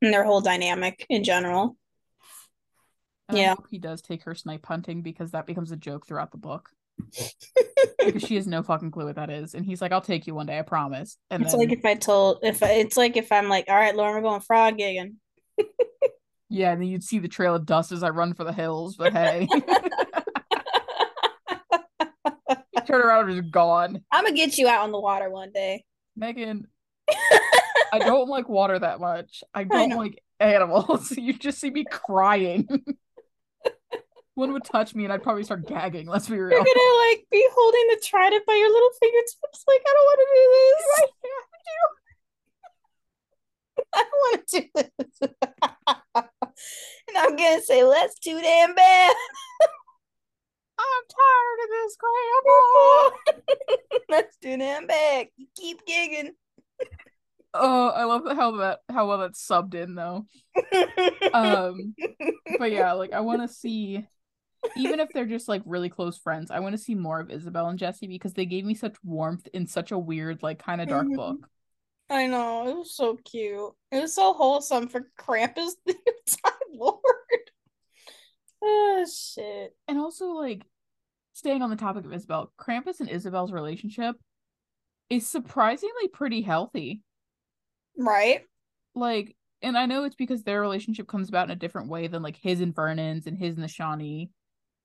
And 0.03 0.13
their 0.13 0.25
whole 0.25 0.41
dynamic 0.41 1.05
in 1.11 1.25
general. 1.25 1.77
And 3.31 3.39
yeah. 3.39 3.55
he 3.71 3.79
does 3.79 4.03
take 4.03 4.25
her 4.25 4.35
snipe 4.35 4.67
hunting 4.67 5.03
because 5.03 5.31
that 5.33 5.47
becomes 5.47 5.71
a 5.73 5.77
joke 5.77 6.07
throughout 6.07 6.33
the 6.33 6.39
book. 6.39 6.71
because 8.05 8.23
she 8.23 8.37
has 8.37 8.47
no 8.47 8.63
fucking 8.63 8.91
clue 8.91 9.07
what 9.07 9.17
that 9.17 9.31
is. 9.31 9.55
And 9.55 9.65
he's 9.65 9.81
like, 9.81 9.93
I'll 9.93 10.01
take 10.01 10.27
you 10.27 10.35
one 10.35 10.47
day, 10.47 10.59
I 10.59 10.63
promise. 10.63 11.17
And 11.31 11.43
it's 11.43 11.53
then, 11.53 11.61
like 11.61 11.73
if 11.73 11.85
I 11.85 11.95
told 11.95 12.39
if 12.43 12.63
I, 12.63 12.73
it's 12.73 12.97
like 12.97 13.17
if 13.17 13.33
I'm 13.33 13.49
like, 13.49 13.67
all 13.69 13.75
right, 13.75 13.95
Lauren, 13.95 14.15
we're 14.15 14.23
going 14.23 14.41
frog 14.41 14.79
gigging. 14.79 15.15
yeah, 16.49 16.73
and 16.73 16.81
then 16.83 16.89
you'd 16.89 17.05
see 17.05 17.19
the 17.19 17.29
trail 17.29 17.55
of 17.55 17.67
dust 17.67 17.93
as 17.93 18.03
I 18.03 18.11
run 18.11 18.35
for 18.35 18.45
the 18.45 18.53
hills, 18.53 18.97
but 18.97 19.13
hey. 19.13 19.49
Turn 22.87 23.03
around 23.03 23.31
and 23.31 23.41
just 23.41 23.53
gone. 23.53 24.03
I'm 24.11 24.25
gonna 24.25 24.37
get 24.37 24.59
you 24.59 24.67
out 24.67 24.83
on 24.83 24.91
the 24.91 24.99
water 24.99 25.31
one 25.31 25.53
day. 25.53 25.85
Megan, 26.17 26.67
I 27.93 27.99
don't 27.99 28.29
like 28.29 28.49
water 28.49 28.79
that 28.79 29.01
much. 29.01 29.45
I 29.55 29.65
don't 29.65 29.93
I 29.93 29.97
like 29.97 30.23
animals. 30.41 31.13
You 31.17 31.33
just 31.35 31.61
see 31.61 31.71
me 31.71 31.85
crying. 31.89 32.67
One 34.41 34.55
would 34.55 34.65
touch 34.65 34.95
me 34.95 35.05
and 35.05 35.13
I'd 35.13 35.23
probably 35.23 35.45
start 35.45 35.67
gagging. 35.67 36.07
Let's 36.07 36.27
be 36.27 36.39
real. 36.39 36.51
You're 36.51 36.65
gonna 36.65 37.11
like 37.11 37.27
be 37.31 37.47
holding 37.53 37.87
the 37.91 38.01
trident 38.03 38.47
by 38.47 38.55
your 38.55 38.73
little 38.73 38.89
fingertips. 38.99 39.65
Like 39.69 39.83
I 39.87 39.93
don't 39.93 40.07
want 40.09 40.21
to 40.21 40.27
do 40.35 40.45
this. 40.57 40.81
I 43.95 44.05
don't 44.09 44.21
want 44.25 44.49
to 44.49 44.61
do 44.61 44.67
this. 44.75 45.31
and 47.09 47.19
I'm 47.19 47.37
gonna 47.37 47.61
say, 47.61 47.85
"Let's 47.85 48.19
too 48.19 48.41
damn 48.41 48.75
bad." 48.75 49.15
I'm 50.79 51.05
tired 51.11 51.61
of 51.65 51.69
this, 51.71 51.97
Grandma. 52.01 53.77
Let's 54.09 54.37
too 54.39 54.57
damn 54.57 54.87
bad. 54.87 55.27
Keep 55.55 55.87
gigging. 55.87 56.31
Oh, 57.53 57.89
I 57.89 58.05
love 58.05 58.23
how 58.35 58.57
that 58.59 58.79
how 58.89 59.07
well 59.07 59.19
that's 59.19 59.47
subbed 59.47 59.75
in 59.75 59.97
though. 59.97 60.25
Um, 61.35 61.95
but 62.59 62.73
yeah, 62.73 62.93
like 62.93 63.13
I 63.13 63.21
want 63.21 63.43
to 63.43 63.49
see, 63.49 64.07
even 64.77 65.01
if 65.01 65.13
they're 65.13 65.27
just 65.27 65.49
like 65.49 65.63
really 65.65 65.89
close 65.89 66.19
friends, 66.19 66.51
I 66.51 66.61
want 66.61 66.73
to 66.73 66.79
see 66.79 66.95
more 66.95 67.21
of 67.21 67.31
Isabel 67.31 67.69
and 67.69 67.79
Jesse 67.79 68.07
because 68.07 68.35
they 68.35 68.47
gave 68.47 68.65
me 68.65 68.75
such 68.75 68.97
warmth 69.03 69.47
in 69.55 69.67
such 69.67 69.91
a 69.93 69.99
weird, 69.99 70.43
like 70.43 70.59
kind 70.59 70.81
of 70.81 70.89
dark 70.89 71.07
Mhm. 71.07 71.17
book. 71.17 71.49
I 72.09 72.27
know 72.27 72.69
it 72.69 72.77
was 72.77 72.95
so 72.95 73.17
cute. 73.17 73.73
It 73.93 74.01
was 74.01 74.15
so 74.15 74.33
wholesome 74.33 74.89
for 74.89 75.09
Krampus, 75.19 75.73
the 75.87 75.95
time 76.27 76.53
lord. 76.73 77.01
Oh 78.63 79.07
shit! 79.07 79.75
And 79.89 79.99
also, 79.99 80.27
like, 80.33 80.67
staying 81.33 81.63
on 81.63 81.71
the 81.71 81.77
topic 81.77 82.05
of 82.05 82.13
Isabel, 82.13 82.53
Krampus 82.59 83.01
and 83.01 83.09
Isabel's 83.09 83.53
relationship 83.53 84.17
is 85.09 85.27
surprisingly 85.27 86.09
pretty 86.13 86.43
healthy. 86.43 87.03
Right? 87.97 88.43
Like, 88.95 89.37
and 89.63 89.77
I 89.79 89.87
know 89.87 90.05
it's 90.05 90.15
because 90.17 90.43
their 90.43 90.61
relationship 90.61 91.09
comes 91.09 91.29
about 91.29 91.47
in 91.47 91.53
a 91.53 91.57
different 91.57 91.89
way 91.89 92.07
than 92.07 92.23
like 92.23 92.37
his 92.37 92.61
and 92.61 92.75
Vernon's 92.75 93.27
and 93.27 93.39
his 93.39 93.55
and 93.55 93.65
the 93.65 93.69
Shawnee. 93.69 94.31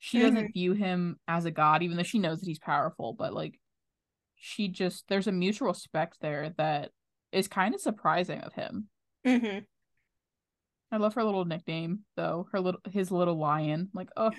She 0.06 0.20
doesn't 0.20 0.54
view 0.54 0.74
him 0.74 1.18
as 1.28 1.46
a 1.46 1.52
god, 1.52 1.82
even 1.82 1.98
though 1.98 2.04
she 2.04 2.20
knows 2.20 2.40
that 2.40 2.48
he's 2.48 2.60
powerful, 2.60 3.14
but 3.14 3.34
like 3.34 3.60
she 4.36 4.68
just 4.68 5.06
there's 5.08 5.26
a 5.26 5.32
mutual 5.32 5.70
respect 5.70 6.18
there 6.22 6.54
that 6.60 6.92
is 7.32 7.48
kind 7.48 7.74
of 7.74 7.82
surprising 7.82 8.40
of 8.42 8.54
him. 8.54 8.88
Mm-hmm. 9.26 9.60
I 10.92 10.98
love 10.98 11.16
her 11.16 11.24
little 11.24 11.46
nickname 11.46 12.02
though. 12.16 12.48
Her 12.52 12.60
little 12.60 12.82
his 12.92 13.10
little 13.10 13.40
lion. 13.40 13.90
Like, 13.96 14.10
oh 14.16 14.30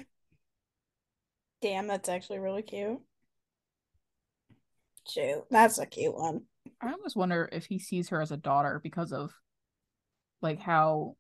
Damn, 1.61 1.89
that's 1.89 2.09
actually 2.09 2.39
really 2.39 2.63
cute. 2.63 3.01
Shoot, 5.09 5.47
that's 5.51 5.81
a 5.81 5.87
cute 5.87 6.15
one. 6.15 6.43
I 6.81 6.93
almost 6.93 7.17
wonder 7.17 7.49
if 7.51 7.67
he 7.67 7.81
sees 7.81 8.11
her 8.11 8.23
as 8.23 8.31
a 8.31 8.37
daughter 8.37 8.81
because 8.81 9.13
of 9.13 9.33
like 10.41 10.61
how 10.61 11.17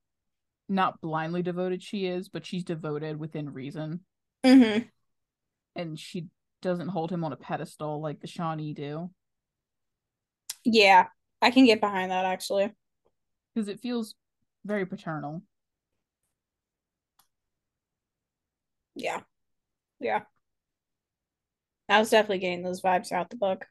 not 0.69 1.01
blindly 1.01 1.43
devoted 1.43 1.83
she 1.83 2.07
is, 2.07 2.29
but 2.29 2.47
she's 2.47 2.63
devoted 2.63 3.19
within 3.19 3.53
reason. 3.53 4.03
Mm-hmm. 4.45 4.83
And 5.75 5.99
she 5.99 6.29
doesn't 6.63 6.89
hold 6.89 7.11
him 7.11 7.25
on 7.25 7.33
a 7.33 7.37
pedestal 7.37 8.01
like 8.01 8.21
the 8.21 8.27
Shawnee 8.27 8.75
do. 8.75 9.11
Yeah, 10.65 11.07
I 11.41 11.51
can 11.51 11.67
get 11.67 11.81
behind 11.81 12.11
that 12.11 12.25
actually. 12.25 12.73
Because 13.55 13.69
it 13.69 13.81
feels 13.81 14.15
very 14.65 14.87
paternal. 14.87 15.43
Yeah, 18.95 19.21
yeah. 20.01 20.23
I 21.89 22.01
was 22.01 22.11
definitely 22.11 22.39
getting 22.39 22.63
those 22.63 22.83
vibes 22.83 23.09
throughout 23.09 23.31
the 23.31 23.37
book. 23.37 23.67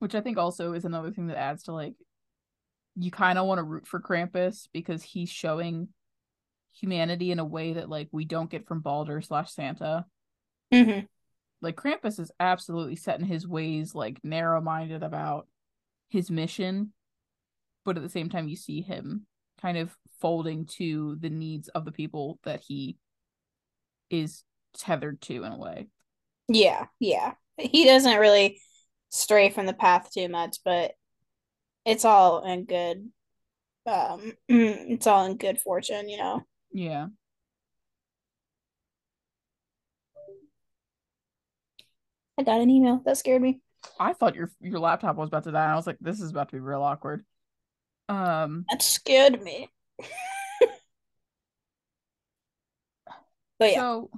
Which 0.00 0.14
I 0.14 0.20
think 0.20 0.36
also 0.36 0.72
is 0.72 0.84
another 0.84 1.12
thing 1.12 1.28
that 1.28 1.38
adds 1.38 1.64
to 1.64 1.72
like 1.72 1.94
you 2.96 3.10
kind 3.10 3.38
of 3.38 3.46
want 3.46 3.58
to 3.58 3.64
root 3.64 3.86
for 3.86 4.00
Krampus 4.00 4.68
because 4.72 5.02
he's 5.02 5.30
showing 5.30 5.88
humanity 6.74 7.30
in 7.30 7.38
a 7.38 7.44
way 7.44 7.74
that 7.74 7.88
like 7.88 8.08
we 8.12 8.24
don't 8.24 8.50
get 8.50 8.66
from 8.66 8.80
Balder 8.80 9.20
slash 9.20 9.52
Santa. 9.52 10.06
Mm-hmm. 10.72 11.06
Like 11.62 11.76
Krampus 11.76 12.20
is 12.20 12.30
absolutely 12.38 12.96
set 12.96 13.18
in 13.18 13.24
his 13.24 13.46
ways, 13.46 13.94
like 13.94 14.20
narrow 14.22 14.60
minded 14.60 15.02
about 15.02 15.46
his 16.08 16.30
mission, 16.30 16.92
but 17.84 17.96
at 17.96 18.02
the 18.02 18.08
same 18.08 18.28
time 18.28 18.48
you 18.48 18.56
see 18.56 18.82
him 18.82 19.26
kind 19.60 19.78
of 19.78 19.96
folding 20.20 20.66
to 20.66 21.16
the 21.20 21.30
needs 21.30 21.68
of 21.68 21.84
the 21.84 21.92
people 21.92 22.38
that 22.44 22.60
he 22.66 22.98
is 24.10 24.44
tethered 24.76 25.20
to 25.22 25.44
in 25.44 25.52
a 25.52 25.58
way. 25.58 25.86
Yeah, 26.48 26.86
yeah. 26.98 27.32
He 27.56 27.84
doesn't 27.84 28.18
really 28.18 28.60
stray 29.10 29.48
from 29.50 29.66
the 29.66 29.72
path 29.72 30.10
too 30.12 30.28
much, 30.28 30.58
but 30.64 30.92
it's 31.84 32.04
all 32.04 32.44
in 32.44 32.64
good 32.64 33.10
um 33.86 34.32
it's 34.48 35.06
all 35.06 35.24
in 35.26 35.36
good 35.36 35.60
fortune, 35.60 36.08
you 36.08 36.18
know. 36.18 36.42
Yeah. 36.74 37.06
I 42.36 42.42
got 42.42 42.60
an 42.60 42.68
email. 42.68 43.00
That 43.06 43.16
scared 43.16 43.40
me. 43.40 43.60
I 43.98 44.12
thought 44.12 44.34
your 44.34 44.50
your 44.60 44.80
laptop 44.80 45.16
was 45.16 45.28
about 45.28 45.44
to 45.44 45.52
die. 45.52 45.70
I 45.72 45.76
was 45.76 45.86
like, 45.86 45.98
this 46.00 46.20
is 46.20 46.30
about 46.30 46.48
to 46.48 46.56
be 46.56 46.60
real 46.60 46.82
awkward. 46.82 47.24
Um 48.08 48.64
That 48.70 48.82
scared 48.82 49.40
me. 49.40 49.70
but 53.58 53.72
yeah. 53.72 53.78
So 53.78 54.10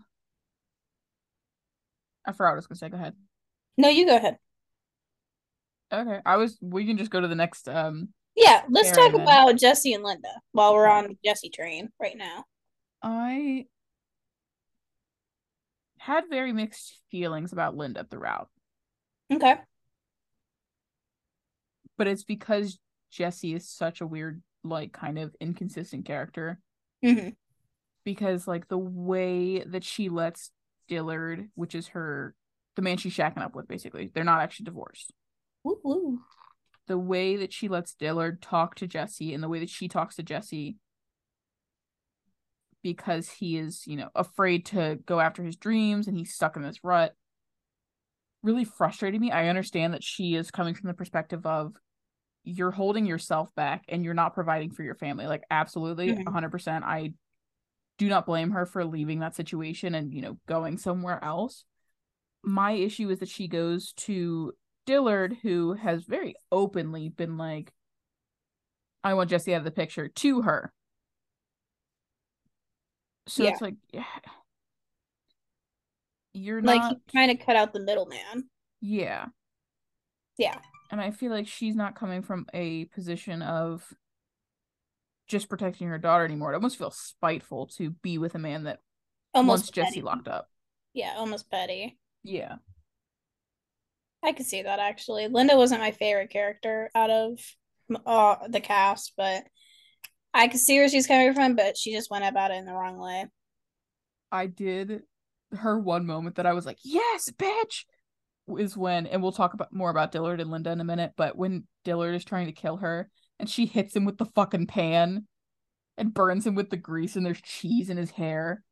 I 2.26 2.32
forgot 2.32 2.48
what 2.48 2.52
I 2.52 2.56
was 2.56 2.66
gonna 2.66 2.78
say. 2.78 2.88
Go 2.88 2.96
ahead. 2.96 3.14
No, 3.76 3.88
you 3.88 4.06
go 4.06 4.16
ahead. 4.16 4.38
Okay. 5.92 6.20
I 6.24 6.36
was 6.36 6.56
we 6.62 6.86
can 6.86 6.96
just 6.96 7.10
go 7.10 7.20
to 7.20 7.28
the 7.28 7.34
next 7.34 7.68
um 7.68 8.08
Yeah, 8.36 8.62
let's 8.68 8.92
talk 8.92 9.12
then. 9.12 9.22
about 9.22 9.56
Jesse 9.56 9.94
and 9.94 10.04
Linda 10.04 10.28
while 10.52 10.74
we're 10.74 10.86
on 10.86 11.08
the 11.08 11.16
Jesse 11.24 11.48
train 11.48 11.88
right 11.98 12.16
now. 12.16 12.44
I 13.02 13.66
had 15.98 16.24
very 16.28 16.52
mixed 16.52 17.00
feelings 17.10 17.52
about 17.52 17.76
Linda 17.76 18.06
throughout. 18.08 18.50
Okay. 19.32 19.56
But 21.96 22.06
it's 22.06 22.24
because 22.24 22.78
Jesse 23.10 23.54
is 23.54 23.68
such 23.68 24.02
a 24.02 24.06
weird, 24.06 24.42
like, 24.62 24.92
kind 24.92 25.18
of 25.18 25.34
inconsistent 25.40 26.04
character. 26.04 26.60
Mm-hmm. 27.02 27.30
Because, 28.04 28.46
like, 28.46 28.68
the 28.68 28.78
way 28.78 29.60
that 29.60 29.82
she 29.82 30.10
lets 30.10 30.50
Dillard, 30.88 31.48
which 31.54 31.74
is 31.74 31.88
her, 31.88 32.34
the 32.76 32.82
man 32.82 32.98
she's 32.98 33.16
shacking 33.16 33.42
up 33.42 33.56
with, 33.56 33.66
basically, 33.66 34.10
they're 34.14 34.24
not 34.24 34.42
actually 34.42 34.64
divorced. 34.64 35.12
Woo 35.64 35.80
woo. 35.82 36.20
The 36.86 36.98
way 36.98 37.36
that 37.36 37.52
she 37.52 37.68
lets 37.68 37.94
Dillard 37.94 38.40
talk 38.40 38.76
to 38.76 38.86
Jesse 38.86 39.34
and 39.34 39.42
the 39.42 39.48
way 39.48 39.58
that 39.58 39.70
she 39.70 39.88
talks 39.88 40.16
to 40.16 40.22
Jesse 40.22 40.76
because 42.82 43.28
he 43.28 43.56
is, 43.58 43.86
you 43.86 43.96
know, 43.96 44.10
afraid 44.14 44.66
to 44.66 44.98
go 45.06 45.18
after 45.18 45.42
his 45.42 45.56
dreams 45.56 46.06
and 46.06 46.16
he's 46.16 46.34
stuck 46.34 46.56
in 46.56 46.62
this 46.62 46.84
rut 46.84 47.14
really 48.42 48.64
frustrated 48.64 49.20
me. 49.20 49.32
I 49.32 49.48
understand 49.48 49.92
that 49.94 50.04
she 50.04 50.36
is 50.36 50.50
coming 50.50 50.74
from 50.74 50.86
the 50.86 50.94
perspective 50.94 51.44
of 51.44 51.74
you're 52.44 52.70
holding 52.70 53.04
yourself 53.04 53.48
back 53.56 53.84
and 53.88 54.04
you're 54.04 54.14
not 54.14 54.34
providing 54.34 54.70
for 54.70 54.84
your 54.84 54.94
family. 54.94 55.26
Like 55.26 55.42
absolutely 55.50 56.12
Mhm. 56.12 56.24
100%. 56.24 56.84
I 56.84 57.12
do 57.98 58.08
not 58.08 58.24
blame 58.26 58.52
her 58.52 58.64
for 58.64 58.84
leaving 58.84 59.18
that 59.18 59.34
situation 59.34 59.94
and, 59.94 60.14
you 60.14 60.20
know, 60.20 60.38
going 60.46 60.78
somewhere 60.78 61.22
else. 61.24 61.64
My 62.44 62.72
issue 62.72 63.10
is 63.10 63.18
that 63.18 63.28
she 63.28 63.48
goes 63.48 63.92
to 63.94 64.52
Dillard 64.86 65.36
who 65.42 65.74
has 65.74 66.04
very 66.04 66.34
openly 66.52 67.08
been 67.08 67.36
like 67.36 67.72
I 69.04 69.14
want 69.14 69.30
Jesse 69.30 69.54
out 69.54 69.58
of 69.58 69.64
the 69.64 69.70
picture 69.70 70.08
to 70.08 70.42
her. 70.42 70.72
So 73.28 73.42
Yeah. 73.44 73.50
it's 73.50 73.60
like 73.60 73.74
yeah. 73.92 74.04
you're 76.32 76.62
Like 76.62 76.80
not 76.80 76.96
he 77.06 77.18
kind 77.18 77.30
of 77.30 77.44
cut 77.44 77.56
out 77.56 77.72
the 77.72 77.80
middleman. 77.80 78.48
yeah. 78.80 79.26
Yeah. 80.38 80.58
and 80.90 81.00
I 81.00 81.10
feel 81.10 81.30
like 81.30 81.46
she's 81.48 81.74
not 81.74 81.94
coming 81.96 82.22
from 82.22 82.46
a 82.52 82.84
position 82.86 83.40
of 83.42 83.82
just 85.28 85.48
protecting 85.48 85.88
her 85.88 85.98
daughter 85.98 86.24
anymore. 86.24 86.52
It 86.52 86.56
almost 86.56 86.76
feels 86.78 86.96
spiteful 86.98 87.66
to 87.78 87.90
be 87.90 88.18
with 88.18 88.34
a 88.34 88.38
man 88.38 88.64
that 88.64 88.80
Almost 89.34 89.48
wants 89.62 89.70
Jesse 89.70 90.02
locked 90.02 90.28
up. 90.28 90.48
Yeah, 90.94 91.14
almost 91.16 91.50
petty. 91.50 91.98
Yeah. 92.22 92.56
I 94.26 94.32
could 94.32 94.46
see 94.46 94.62
that 94.62 94.80
actually. 94.80 95.28
Linda 95.28 95.56
wasn't 95.56 95.80
my 95.80 95.92
favorite 95.92 96.30
character 96.30 96.90
out 96.94 97.10
of 97.10 97.38
uh, 98.04 98.48
the 98.48 98.60
cast, 98.60 99.12
but 99.16 99.44
I 100.34 100.48
could 100.48 100.60
see 100.60 100.78
where 100.78 100.88
she's 100.88 101.06
coming 101.06 101.32
from, 101.32 101.54
but 101.54 101.78
she 101.78 101.92
just 101.92 102.10
went 102.10 102.24
about 102.24 102.50
it 102.50 102.56
in 102.56 102.66
the 102.66 102.72
wrong 102.72 102.98
way. 102.98 103.26
I 104.32 104.46
did 104.46 105.02
her 105.52 105.78
one 105.78 106.06
moment 106.06 106.36
that 106.36 106.46
I 106.46 106.52
was 106.54 106.66
like, 106.66 106.78
"Yes, 106.82 107.30
bitch." 107.30 107.84
is 108.58 108.76
when 108.76 109.06
and 109.06 109.22
we'll 109.22 109.32
talk 109.32 109.54
about 109.54 109.72
more 109.72 109.90
about 109.90 110.12
Dillard 110.12 110.40
and 110.40 110.50
Linda 110.50 110.70
in 110.70 110.80
a 110.80 110.84
minute, 110.84 111.12
but 111.16 111.36
when 111.36 111.66
Dillard 111.84 112.14
is 112.14 112.24
trying 112.24 112.46
to 112.46 112.52
kill 112.52 112.76
her 112.76 113.08
and 113.40 113.48
she 113.48 113.66
hits 113.66 113.94
him 113.94 114.04
with 114.04 114.18
the 114.18 114.26
fucking 114.26 114.68
pan 114.68 115.26
and 115.98 116.14
burns 116.14 116.46
him 116.46 116.54
with 116.54 116.70
the 116.70 116.76
grease 116.76 117.16
and 117.16 117.26
there's 117.26 117.40
cheese 117.42 117.90
in 117.90 117.96
his 117.96 118.10
hair. 118.12 118.62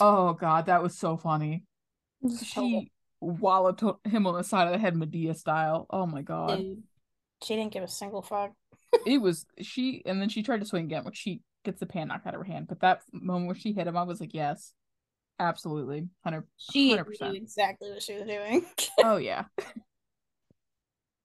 Oh 0.00 0.32
god, 0.34 0.66
that 0.66 0.82
was 0.82 0.98
so 0.98 1.16
funny. 1.16 1.64
She 2.44 2.90
walloped 3.20 3.82
him 4.04 4.26
on 4.26 4.34
the 4.34 4.42
side 4.44 4.66
of 4.66 4.72
the 4.72 4.78
head 4.78 4.94
Madea 4.94 5.36
style. 5.36 5.86
Oh 5.90 6.06
my 6.06 6.22
god. 6.22 6.58
Dude, 6.58 6.82
she 7.44 7.56
didn't 7.56 7.72
give 7.72 7.82
a 7.82 7.88
single 7.88 8.22
fuck. 8.22 8.52
it 9.06 9.18
was 9.18 9.46
she 9.60 10.02
and 10.06 10.20
then 10.20 10.28
she 10.28 10.42
tried 10.42 10.60
to 10.60 10.66
swing 10.66 10.84
again 10.86 11.04
which 11.04 11.16
she 11.16 11.40
gets 11.64 11.78
the 11.80 11.86
pan 11.86 12.08
knocked 12.08 12.26
out 12.26 12.34
of 12.34 12.40
her 12.40 12.44
hand 12.44 12.66
but 12.68 12.80
that 12.80 13.02
moment 13.12 13.46
where 13.46 13.54
she 13.54 13.72
hit 13.72 13.86
him 13.86 13.96
i 13.96 14.02
was 14.02 14.20
like 14.20 14.34
yes 14.34 14.72
absolutely 15.38 16.00
100 16.22 16.44
She 16.56 16.96
100%. 16.96 17.20
knew 17.20 17.36
exactly 17.36 17.90
what 17.90 18.02
she 18.02 18.14
was 18.14 18.24
doing. 18.24 18.64
oh 19.04 19.16
yeah 19.16 19.44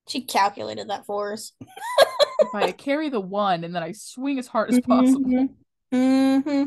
she 0.07 0.21
calculated 0.21 0.89
that 0.89 1.05
for 1.07 1.33
us. 1.33 1.53
if 2.39 2.53
i 2.53 2.71
carry 2.71 3.09
the 3.09 3.19
one 3.19 3.63
and 3.63 3.73
then 3.75 3.81
i 3.81 3.91
swing 3.93 4.37
as 4.37 4.45
hard 4.47 4.69
as 4.71 4.79
possible 4.81 5.47
Mm-hmm. 5.93 6.63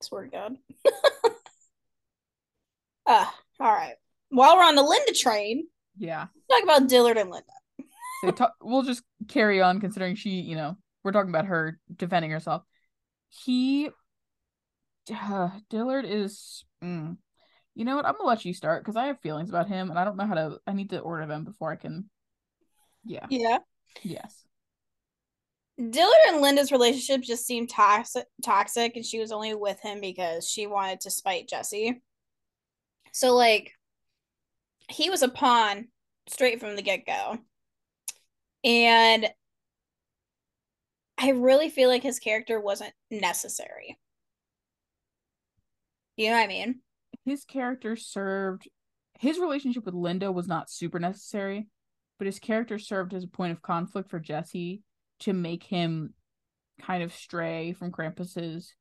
Swear 0.00 0.24
to 0.24 0.30
God. 0.30 0.56
Ah, 3.06 3.34
all 3.60 3.72
right. 3.72 3.94
While 4.30 4.56
we're 4.56 4.64
on 4.64 4.74
the 4.76 4.82
Linda 4.82 5.12
train, 5.12 5.66
yeah 5.98 6.26
talk 6.50 6.62
about 6.62 6.88
Dillard 6.88 7.16
and 7.18 7.30
Linda. 7.30 7.46
they 8.22 8.32
ta- 8.32 8.52
we'll 8.60 8.82
just 8.82 9.02
carry 9.28 9.60
on 9.60 9.80
considering 9.80 10.14
she 10.14 10.30
you 10.40 10.56
know 10.56 10.76
we're 11.04 11.12
talking 11.12 11.30
about 11.30 11.46
her 11.46 11.78
defending 11.96 12.30
herself 12.30 12.62
he 13.28 13.88
uh, 15.12 15.50
dillard 15.68 16.04
is 16.04 16.64
mm, 16.82 17.16
you 17.74 17.84
know 17.84 17.96
what 17.96 18.06
i'm 18.06 18.12
gonna 18.14 18.24
let 18.28 18.44
you 18.44 18.54
start 18.54 18.82
because 18.82 18.96
i 18.96 19.06
have 19.06 19.20
feelings 19.20 19.48
about 19.48 19.68
him 19.68 19.90
and 19.90 19.98
i 19.98 20.04
don't 20.04 20.16
know 20.16 20.26
how 20.26 20.34
to 20.34 20.58
i 20.66 20.72
need 20.72 20.90
to 20.90 20.98
order 21.00 21.26
them 21.26 21.44
before 21.44 21.70
i 21.72 21.76
can 21.76 22.08
yeah 23.04 23.26
Yeah. 23.30 23.58
yes 24.02 24.44
Dillard 25.78 26.14
and 26.28 26.42
Linda's 26.42 26.72
relationship 26.72 27.22
just 27.22 27.46
seemed 27.46 27.70
toxic, 27.70 28.26
toxic, 28.44 28.96
and 28.96 29.04
she 29.04 29.18
was 29.18 29.32
only 29.32 29.54
with 29.54 29.80
him 29.80 30.00
because 30.02 30.46
she 30.46 30.66
wanted 30.66 31.00
to 31.00 31.10
spite 31.10 31.48
Jesse. 31.48 32.02
So, 33.12 33.34
like, 33.34 33.72
he 34.88 35.10
was 35.10 35.22
a 35.22 35.28
pawn 35.28 35.88
straight 36.28 36.60
from 36.60 36.76
the 36.76 36.82
get 36.82 37.06
go. 37.06 37.38
And 38.64 39.28
I 41.18 41.30
really 41.30 41.70
feel 41.70 41.88
like 41.88 42.02
his 42.02 42.18
character 42.18 42.60
wasn't 42.60 42.92
necessary. 43.10 43.98
You 46.16 46.30
know 46.30 46.36
what 46.36 46.44
I 46.44 46.48
mean? 46.48 46.80
his 47.24 47.44
character 47.44 47.96
served 47.96 48.68
his 49.18 49.38
relationship 49.38 49.84
with 49.84 49.94
Linda 49.94 50.32
was 50.32 50.48
not 50.48 50.70
super 50.70 50.98
necessary, 50.98 51.66
but 52.18 52.26
his 52.26 52.38
character 52.38 52.78
served 52.78 53.12
as 53.12 53.24
a 53.24 53.28
point 53.28 53.52
of 53.52 53.60
conflict 53.60 54.08
for 54.08 54.18
Jesse 54.18 54.82
to 55.20 55.34
make 55.34 55.62
him 55.62 56.14
kind 56.80 57.02
of 57.02 57.12
stray 57.12 57.74
from 57.74 57.92
Krampus's 57.92 58.74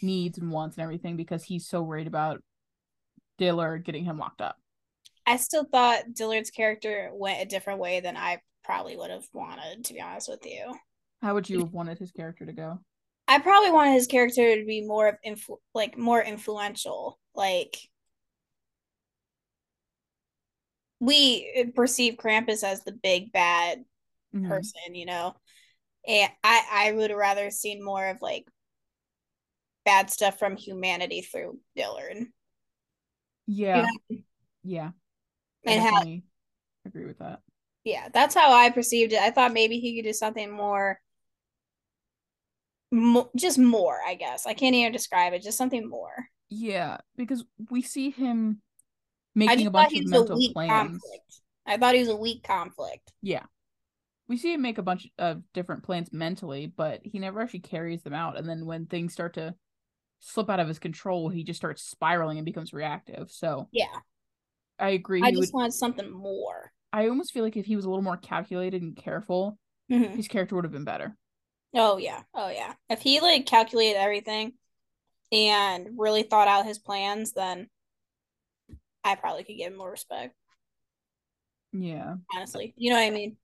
needs 0.00 0.38
and 0.38 0.52
wants 0.52 0.76
and 0.76 0.84
everything 0.84 1.16
because 1.16 1.42
he's 1.42 1.66
so 1.66 1.82
worried 1.82 2.06
about 2.06 2.40
Dillard 3.42 3.84
getting 3.84 4.04
him 4.04 4.18
locked 4.18 4.40
up. 4.40 4.56
I 5.26 5.36
still 5.36 5.64
thought 5.64 6.14
Dillard's 6.14 6.50
character 6.50 7.10
went 7.12 7.42
a 7.42 7.44
different 7.44 7.80
way 7.80 7.98
than 7.98 8.16
I 8.16 8.40
probably 8.62 8.96
would 8.96 9.10
have 9.10 9.26
wanted, 9.32 9.84
to 9.84 9.94
be 9.94 10.00
honest 10.00 10.28
with 10.28 10.46
you. 10.46 10.76
How 11.20 11.34
would 11.34 11.50
you 11.50 11.58
have 11.58 11.72
wanted 11.72 11.98
his 11.98 12.12
character 12.12 12.46
to 12.46 12.52
go? 12.52 12.78
I 13.26 13.40
probably 13.40 13.72
wanted 13.72 13.94
his 13.94 14.06
character 14.06 14.54
to 14.56 14.64
be 14.64 14.86
more 14.86 15.08
of 15.08 15.16
influ- 15.26 15.58
like 15.74 15.98
more 15.98 16.22
influential. 16.22 17.18
Like 17.34 17.76
we 21.00 21.72
perceive 21.74 22.14
Krampus 22.14 22.62
as 22.62 22.84
the 22.84 22.92
big 22.92 23.32
bad 23.32 23.84
Mhm. 24.32 24.48
person, 24.48 24.94
you 24.94 25.06
know. 25.06 25.34
And 26.06 26.30
I 26.44 26.66
I 26.70 26.92
would 26.92 27.10
have 27.10 27.18
rather 27.18 27.50
seen 27.50 27.84
more 27.84 28.06
of 28.06 28.22
like 28.22 28.46
bad 29.84 30.10
stuff 30.10 30.38
from 30.38 30.56
humanity 30.56 31.22
through 31.22 31.58
Dillard. 31.74 32.26
Yeah. 33.54 33.86
You 34.08 34.16
know? 34.16 34.22
Yeah. 34.64 34.90
I 35.66 35.70
And 35.72 35.80
how 35.82 36.02
agree 36.86 37.04
with 37.06 37.18
that. 37.18 37.40
yeah, 37.84 38.08
that's 38.12 38.34
how 38.34 38.52
I 38.52 38.70
perceived 38.70 39.12
it. 39.12 39.20
I 39.20 39.30
thought 39.30 39.52
maybe 39.52 39.78
he 39.78 39.96
could 39.96 40.08
do 40.08 40.12
something 40.12 40.50
more 40.50 40.98
mo- 42.90 43.30
just 43.36 43.58
more, 43.58 43.98
I 44.06 44.14
guess. 44.14 44.46
I 44.46 44.54
can't 44.54 44.74
even 44.74 44.92
describe 44.92 45.32
it, 45.32 45.42
just 45.42 45.58
something 45.58 45.88
more. 45.88 46.26
Yeah, 46.48 46.98
because 47.16 47.44
we 47.70 47.82
see 47.82 48.10
him 48.10 48.60
making 49.34 49.66
a 49.66 49.70
bunch 49.70 49.94
of 49.94 50.06
mental 50.06 50.38
plans. 50.52 50.70
conflict. 50.70 51.40
I 51.66 51.76
thought 51.76 51.94
he 51.94 52.00
was 52.00 52.08
a 52.08 52.16
weak 52.16 52.42
conflict. 52.42 53.12
Yeah. 53.22 53.44
We 54.28 54.36
see 54.36 54.52
him 54.54 54.62
make 54.62 54.78
a 54.78 54.82
bunch 54.82 55.06
of 55.18 55.42
different 55.52 55.82
plans 55.82 56.12
mentally, 56.12 56.66
but 56.66 57.00
he 57.04 57.18
never 57.18 57.40
actually 57.40 57.60
carries 57.60 58.02
them 58.02 58.14
out. 58.14 58.36
And 58.36 58.48
then 58.48 58.66
when 58.66 58.86
things 58.86 59.12
start 59.12 59.34
to 59.34 59.54
slip 60.24 60.48
out 60.48 60.60
of 60.60 60.68
his 60.68 60.78
control, 60.78 61.28
he 61.28 61.42
just 61.42 61.58
starts 61.58 61.82
spiraling 61.82 62.38
and 62.38 62.44
becomes 62.44 62.72
reactive. 62.72 63.30
So 63.30 63.68
Yeah. 63.72 63.86
I 64.78 64.90
agree. 64.90 65.20
I 65.22 65.30
just 65.30 65.52
would, 65.52 65.58
wanted 65.58 65.74
something 65.74 66.10
more. 66.10 66.72
I 66.92 67.08
almost 67.08 67.32
feel 67.32 67.42
like 67.44 67.56
if 67.56 67.66
he 67.66 67.76
was 67.76 67.84
a 67.84 67.88
little 67.90 68.02
more 68.02 68.16
calculated 68.16 68.82
and 68.82 68.96
careful, 68.96 69.58
Mhm. 69.90 70.14
his 70.14 70.28
character 70.28 70.54
would 70.54 70.64
have 70.64 70.72
been 70.72 70.84
better. 70.84 71.16
Oh 71.74 71.96
yeah. 71.96 72.22
Oh 72.34 72.48
yeah. 72.48 72.74
If 72.88 73.00
he 73.00 73.20
like 73.20 73.46
calculated 73.46 73.98
everything 73.98 74.54
and 75.32 75.98
really 75.98 76.22
thought 76.22 76.48
out 76.48 76.66
his 76.66 76.78
plans, 76.78 77.32
then 77.32 77.68
I 79.02 79.16
probably 79.16 79.42
could 79.44 79.56
give 79.56 79.72
him 79.72 79.78
more 79.78 79.90
respect. 79.90 80.36
Yeah. 81.72 82.16
Honestly, 82.34 82.74
you 82.76 82.90
know 82.90 82.96
what 82.96 83.06
I 83.06 83.10
mean? 83.10 83.36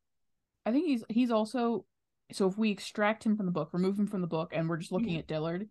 I 0.67 0.73
think 0.73 0.87
he's 0.87 1.05
he's 1.09 1.31
also 1.31 1.87
so 2.31 2.47
if 2.47 2.59
we 2.59 2.71
extract 2.71 3.25
him 3.25 3.37
from 3.37 3.47
the 3.47 3.53
book, 3.53 3.71
remove 3.73 3.99
him 3.99 4.07
from 4.07 4.21
the 4.21 4.27
book, 4.27 4.53
and 4.55 4.69
we're 4.69 4.77
just 4.77 4.93
looking 4.93 5.15
Mhm. 5.15 5.21
at 5.21 5.27
Dillard, 5.27 5.69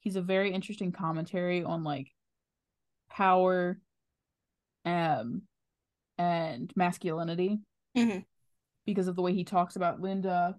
he's 0.00 0.16
a 0.16 0.22
very 0.22 0.52
interesting 0.52 0.92
commentary 0.92 1.62
on 1.62 1.84
like 1.84 2.12
power, 3.10 3.78
um, 4.84 5.42
and 6.18 6.72
masculinity 6.76 7.60
Mhm. 7.96 8.24
because 8.86 9.08
of 9.08 9.16
the 9.16 9.22
way 9.22 9.32
he 9.34 9.44
talks 9.44 9.76
about 9.76 10.00
Linda 10.00 10.58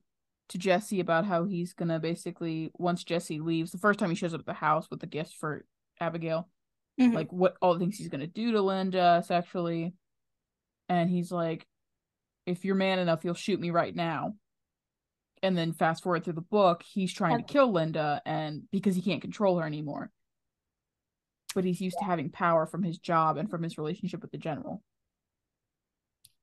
to 0.49 0.57
Jesse 0.57 0.99
about 0.99 1.25
how 1.25 1.45
he's 1.45 1.73
gonna 1.73 1.99
basically 1.99 2.71
once 2.77 3.03
Jesse 3.03 3.39
leaves, 3.39 3.71
the 3.71 3.77
first 3.77 3.99
time 3.99 4.09
he 4.09 4.15
shows 4.15 4.33
up 4.33 4.41
at 4.41 4.45
the 4.45 4.53
house 4.53 4.89
with 4.89 4.99
the 4.99 5.07
gifts 5.07 5.33
for 5.33 5.65
Abigail, 5.99 6.49
Mhm. 6.99 7.13
like 7.13 7.31
what 7.31 7.57
all 7.61 7.73
the 7.73 7.79
things 7.79 7.97
he's 7.97 8.09
gonna 8.09 8.27
do 8.27 8.51
to 8.51 8.61
Linda 8.61 9.23
sexually, 9.25 9.93
and 10.89 11.09
he's 11.09 11.31
like, 11.31 11.67
if 12.45 12.65
you're 12.65 12.75
man 12.75 12.99
enough, 12.99 13.23
you'll 13.23 13.33
shoot 13.33 13.59
me 13.59 13.69
right 13.69 13.95
now. 13.95 14.35
And 15.43 15.57
then 15.57 15.73
fast 15.73 16.03
forward 16.03 16.23
through 16.23 16.33
the 16.33 16.41
book, 16.41 16.83
he's 16.83 17.11
trying 17.11 17.37
to 17.37 17.43
kill 17.43 17.71
Linda 17.71 18.21
and 18.25 18.63
because 18.71 18.95
he 18.95 19.01
can't 19.01 19.21
control 19.21 19.57
her 19.57 19.65
anymore. 19.65 20.11
But 21.55 21.63
he's 21.63 21.81
used 21.81 21.97
to 21.99 22.05
having 22.05 22.29
power 22.29 22.65
from 22.65 22.83
his 22.83 22.97
job 22.97 23.37
and 23.37 23.49
from 23.49 23.63
his 23.63 23.77
relationship 23.77 24.21
with 24.21 24.31
the 24.31 24.37
general. 24.37 24.83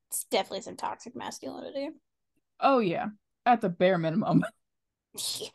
It's 0.09 0.25
definitely 0.25 0.61
some 0.61 0.75
toxic 0.75 1.15
masculinity. 1.15 1.89
Oh 2.59 2.79
yeah. 2.79 3.07
At 3.45 3.61
the 3.61 3.69
bare 3.69 3.97
minimum. 3.97 4.43
Yeah. 5.39 5.47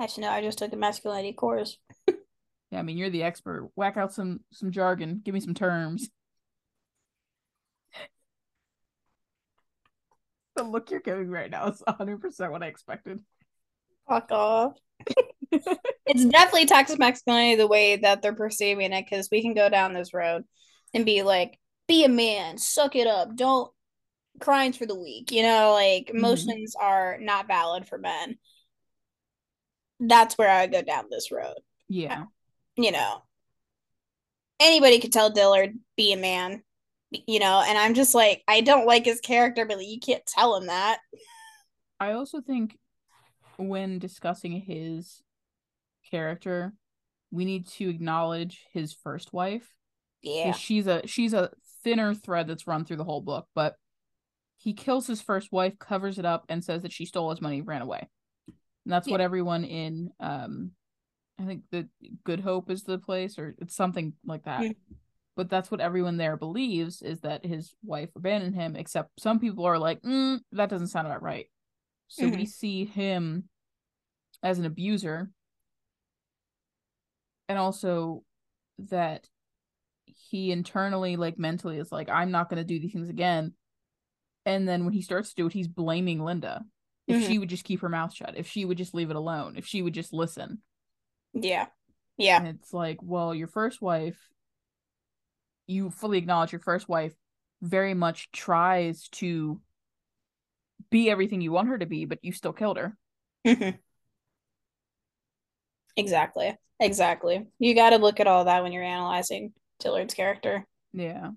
Actually, 0.00 0.22
no, 0.22 0.30
I 0.30 0.40
just 0.40 0.56
took 0.56 0.72
a 0.72 0.76
masculinity 0.76 1.32
course. 1.32 1.78
yeah, 2.06 2.78
I 2.78 2.82
mean 2.82 2.96
you're 2.96 3.10
the 3.10 3.24
expert. 3.24 3.68
Whack 3.74 3.96
out 3.96 4.12
some 4.12 4.40
some 4.52 4.70
jargon. 4.70 5.20
Give 5.24 5.34
me 5.34 5.40
some 5.40 5.52
terms. 5.52 6.08
The 10.56 10.64
look 10.64 10.90
you're 10.90 11.00
giving 11.00 11.30
right 11.30 11.50
now 11.50 11.68
is 11.68 11.82
100% 11.88 12.50
what 12.50 12.62
I 12.62 12.66
expected. 12.66 13.20
Fuck 14.06 14.30
off. 14.32 14.74
it's 15.50 16.24
definitely 16.26 16.66
toxic 16.66 16.98
masculinity 16.98 17.56
the 17.56 17.66
way 17.66 17.96
that 17.96 18.20
they're 18.20 18.34
perceiving 18.34 18.92
it 18.92 19.06
because 19.08 19.28
we 19.32 19.40
can 19.40 19.54
go 19.54 19.70
down 19.70 19.94
this 19.94 20.12
road 20.12 20.44
and 20.92 21.06
be 21.06 21.22
like, 21.22 21.58
be 21.88 22.04
a 22.04 22.08
man, 22.08 22.58
suck 22.58 22.96
it 22.96 23.06
up, 23.06 23.34
don't 23.34 23.70
crying's 24.40 24.76
for 24.76 24.86
the 24.86 24.98
weak, 24.98 25.32
you 25.32 25.42
know, 25.42 25.72
like 25.72 26.06
mm-hmm. 26.06 26.18
emotions 26.18 26.74
are 26.80 27.18
not 27.20 27.48
valid 27.48 27.86
for 27.86 27.98
men. 27.98 28.36
That's 30.00 30.36
where 30.36 30.50
I 30.50 30.66
go 30.66 30.82
down 30.82 31.04
this 31.10 31.30
road, 31.30 31.58
Yeah. 31.88 32.24
you 32.76 32.92
know. 32.92 33.22
Anybody 34.60 35.00
could 35.00 35.12
tell 35.12 35.30
Dillard, 35.30 35.78
be 35.96 36.12
a 36.12 36.16
man, 36.16 36.62
you 37.26 37.38
know, 37.38 37.62
and 37.66 37.76
I'm 37.78 37.94
just 37.94 38.14
like, 38.14 38.42
I 38.48 38.60
don't 38.60 38.86
like 38.86 39.04
his 39.04 39.20
character, 39.20 39.64
but 39.66 39.84
you 39.84 40.00
can't 40.00 40.24
tell 40.26 40.56
him 40.56 40.66
that. 40.66 40.98
I 42.00 42.12
also 42.12 42.40
think 42.40 42.78
when 43.56 43.98
discussing 43.98 44.52
his 44.52 45.22
character, 46.10 46.72
we 47.30 47.44
need 47.44 47.66
to 47.68 47.88
acknowledge 47.88 48.66
his 48.72 48.92
first 48.92 49.32
wife. 49.32 49.68
yeah 50.22 50.52
She's 50.52 50.86
a 50.86 51.06
she's 51.06 51.32
a 51.34 51.50
thinner 51.84 52.14
thread 52.14 52.46
that's 52.48 52.66
run 52.66 52.84
through 52.84 52.96
the 52.96 53.04
whole 53.04 53.20
book, 53.20 53.46
but 53.54 53.76
he 54.58 54.72
kills 54.74 55.06
his 55.06 55.20
first 55.20 55.50
wife, 55.52 55.78
covers 55.78 56.18
it 56.18 56.24
up, 56.24 56.44
and 56.48 56.64
says 56.64 56.82
that 56.82 56.92
she 56.92 57.04
stole 57.06 57.30
his 57.30 57.40
money, 57.40 57.58
and 57.58 57.66
ran 57.66 57.82
away. 57.82 58.08
And 58.84 58.92
that's 58.92 59.08
what 59.10 59.20
everyone 59.20 59.64
in 59.64 60.10
um 60.20 60.72
I 61.38 61.44
think 61.44 61.64
the 61.70 61.88
Good 62.24 62.40
Hope 62.40 62.70
is 62.70 62.84
the 62.84 62.98
place, 62.98 63.38
or 63.38 63.54
it's 63.58 63.74
something 63.74 64.14
like 64.24 64.44
that. 64.44 64.60
Mhm. 64.62 64.74
But 65.34 65.48
that's 65.48 65.70
what 65.70 65.80
everyone 65.80 66.18
there 66.18 66.36
believes 66.36 67.00
is 67.00 67.20
that 67.20 67.44
his 67.44 67.74
wife 67.82 68.10
abandoned 68.14 68.54
him, 68.54 68.76
except 68.76 69.18
some 69.18 69.40
people 69.40 69.64
are 69.64 69.78
like, 69.78 70.02
mm, 70.02 70.40
that 70.52 70.68
doesn't 70.68 70.88
sound 70.88 71.06
about 71.06 71.22
right. 71.22 71.46
So 72.08 72.28
we 72.28 72.44
see 72.44 72.84
him 72.84 73.48
as 74.42 74.58
an 74.58 74.66
abuser. 74.66 75.30
And 77.48 77.58
also 77.58 78.24
that 78.90 79.26
he 80.04 80.52
internally, 80.52 81.16
like 81.16 81.38
mentally, 81.38 81.78
is 81.78 81.90
like, 81.90 82.10
I'm 82.10 82.30
not 82.30 82.50
gonna 82.50 82.64
do 82.64 82.78
these 82.78 82.92
things 82.92 83.08
again. 83.08 83.54
And 84.44 84.68
then 84.68 84.84
when 84.84 84.92
he 84.92 85.02
starts 85.02 85.30
to 85.30 85.36
do 85.36 85.46
it, 85.46 85.52
he's 85.52 85.68
blaming 85.68 86.20
Linda. 86.22 86.64
If 87.06 87.16
Mhm. 87.16 87.26
she 87.26 87.38
would 87.38 87.48
just 87.48 87.64
keep 87.64 87.80
her 87.80 87.88
mouth 87.88 88.12
shut, 88.12 88.36
if 88.36 88.46
she 88.46 88.64
would 88.64 88.78
just 88.78 88.94
leave 88.94 89.10
it 89.10 89.16
alone, 89.16 89.56
if 89.56 89.66
she 89.66 89.80
would 89.82 89.94
just 89.94 90.12
listen. 90.12 90.62
Yeah. 91.32 91.68
Yeah. 92.16 92.38
And 92.38 92.46
it's 92.48 92.72
like, 92.72 92.98
well, 93.02 93.34
your 93.34 93.48
first 93.48 93.80
wife, 93.80 94.18
you 95.72 95.90
fully 95.90 96.18
acknowledge 96.18 96.52
your 96.52 96.60
first 96.60 96.88
wife 96.88 97.14
very 97.60 97.94
much 97.94 98.30
tries 98.32 99.08
to 99.08 99.60
be 100.90 101.10
everything 101.10 101.40
you 101.40 101.52
want 101.52 101.68
her 101.68 101.78
to 101.78 101.86
be, 101.86 102.04
but 102.04 102.18
you 102.22 102.32
still 102.32 102.52
killed 102.52 102.78
her. 102.78 102.96
Exactly. 105.96 106.56
Exactly. 106.80 107.46
You 107.58 107.74
got 107.74 107.90
to 107.90 107.98
look 107.98 108.20
at 108.20 108.26
all 108.26 108.44
that 108.46 108.62
when 108.62 108.72
you're 108.72 108.82
analyzing 108.82 109.52
Dillard's 109.78 110.14
character. 110.14 110.66
Yeah. 110.92 111.30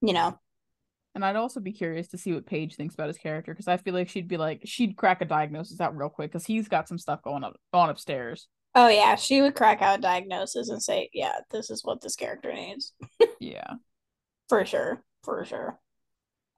You 0.00 0.12
know. 0.12 0.38
And 1.14 1.24
I'd 1.24 1.36
also 1.36 1.58
be 1.58 1.72
curious 1.72 2.08
to 2.08 2.18
see 2.18 2.32
what 2.32 2.46
Paige 2.46 2.76
thinks 2.76 2.94
about 2.94 3.08
his 3.08 3.18
character 3.18 3.52
because 3.52 3.66
I 3.66 3.76
feel 3.76 3.94
like 3.94 4.08
she'd 4.08 4.28
be 4.28 4.36
like, 4.36 4.60
she'd 4.64 4.96
crack 4.96 5.20
a 5.20 5.24
diagnosis 5.24 5.80
out 5.80 5.96
real 5.96 6.10
quick 6.10 6.30
because 6.30 6.46
he's 6.46 6.68
got 6.68 6.86
some 6.86 6.98
stuff 6.98 7.22
going 7.22 7.42
up 7.42 7.56
on 7.72 7.90
upstairs. 7.90 8.46
Oh 8.74 8.86
yeah, 8.86 9.16
she 9.16 9.42
would 9.42 9.56
crack 9.56 9.82
out 9.82 9.98
a 9.98 10.02
diagnosis 10.02 10.68
and 10.68 10.80
say, 10.80 11.08
"Yeah, 11.12 11.32
this 11.50 11.70
is 11.70 11.82
what 11.82 12.00
this 12.02 12.14
character 12.14 12.52
needs." 12.52 12.92
Yeah. 13.40 13.74
For 14.48 14.64
sure. 14.64 15.02
For 15.24 15.44
sure. 15.44 15.78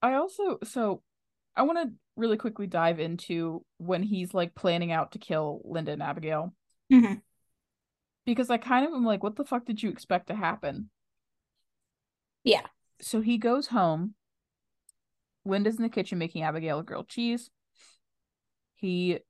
I 0.03 0.15
also, 0.15 0.59
so 0.65 1.03
I 1.57 1.63
want 1.63 1.79
to 1.79 1.95
really 2.17 2.37
quickly 2.37 2.67
dive 2.67 3.01
into 3.01 3.65
when 3.79 4.03
he's 4.03 4.33
like 4.35 4.55
planning 4.55 4.93
out 4.93 5.13
to 5.13 5.19
kill 5.19 5.61
Linda 5.65 5.93
and 5.93 6.03
Abigail 6.03 6.55
Mhm. 6.93 7.23
because 8.25 8.51
I 8.51 8.59
kind 8.59 8.87
of 8.87 8.93
am 8.93 9.05
like, 9.05 9.23
what 9.23 9.37
the 9.37 9.45
fuck 9.45 9.65
did 9.65 9.83
you 9.83 9.91
expect 9.91 10.29
to 10.29 10.35
happen? 10.35 10.91
Yeah. 12.45 12.67
So 13.01 13.21
he 13.21 13.39
goes 13.39 13.69
home. 13.69 14.15
Linda's 15.45 15.77
in 15.77 15.83
the 15.83 15.89
kitchen 15.89 16.19
making 16.19 16.43
Abigail 16.43 16.79
a 16.79 16.85
grilled 16.85 17.09
cheese. 17.09 17.51
He 18.77 19.21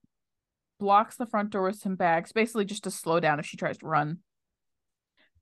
blocks 0.78 1.16
the 1.16 1.26
front 1.26 1.50
door 1.50 1.62
with 1.64 1.76
some 1.76 1.94
bags, 1.96 2.32
basically 2.32 2.64
just 2.64 2.84
to 2.84 2.90
slow 2.90 3.20
down 3.20 3.38
if 3.38 3.46
she 3.46 3.56
tries 3.56 3.78
to 3.78 3.86
run. 3.86 4.18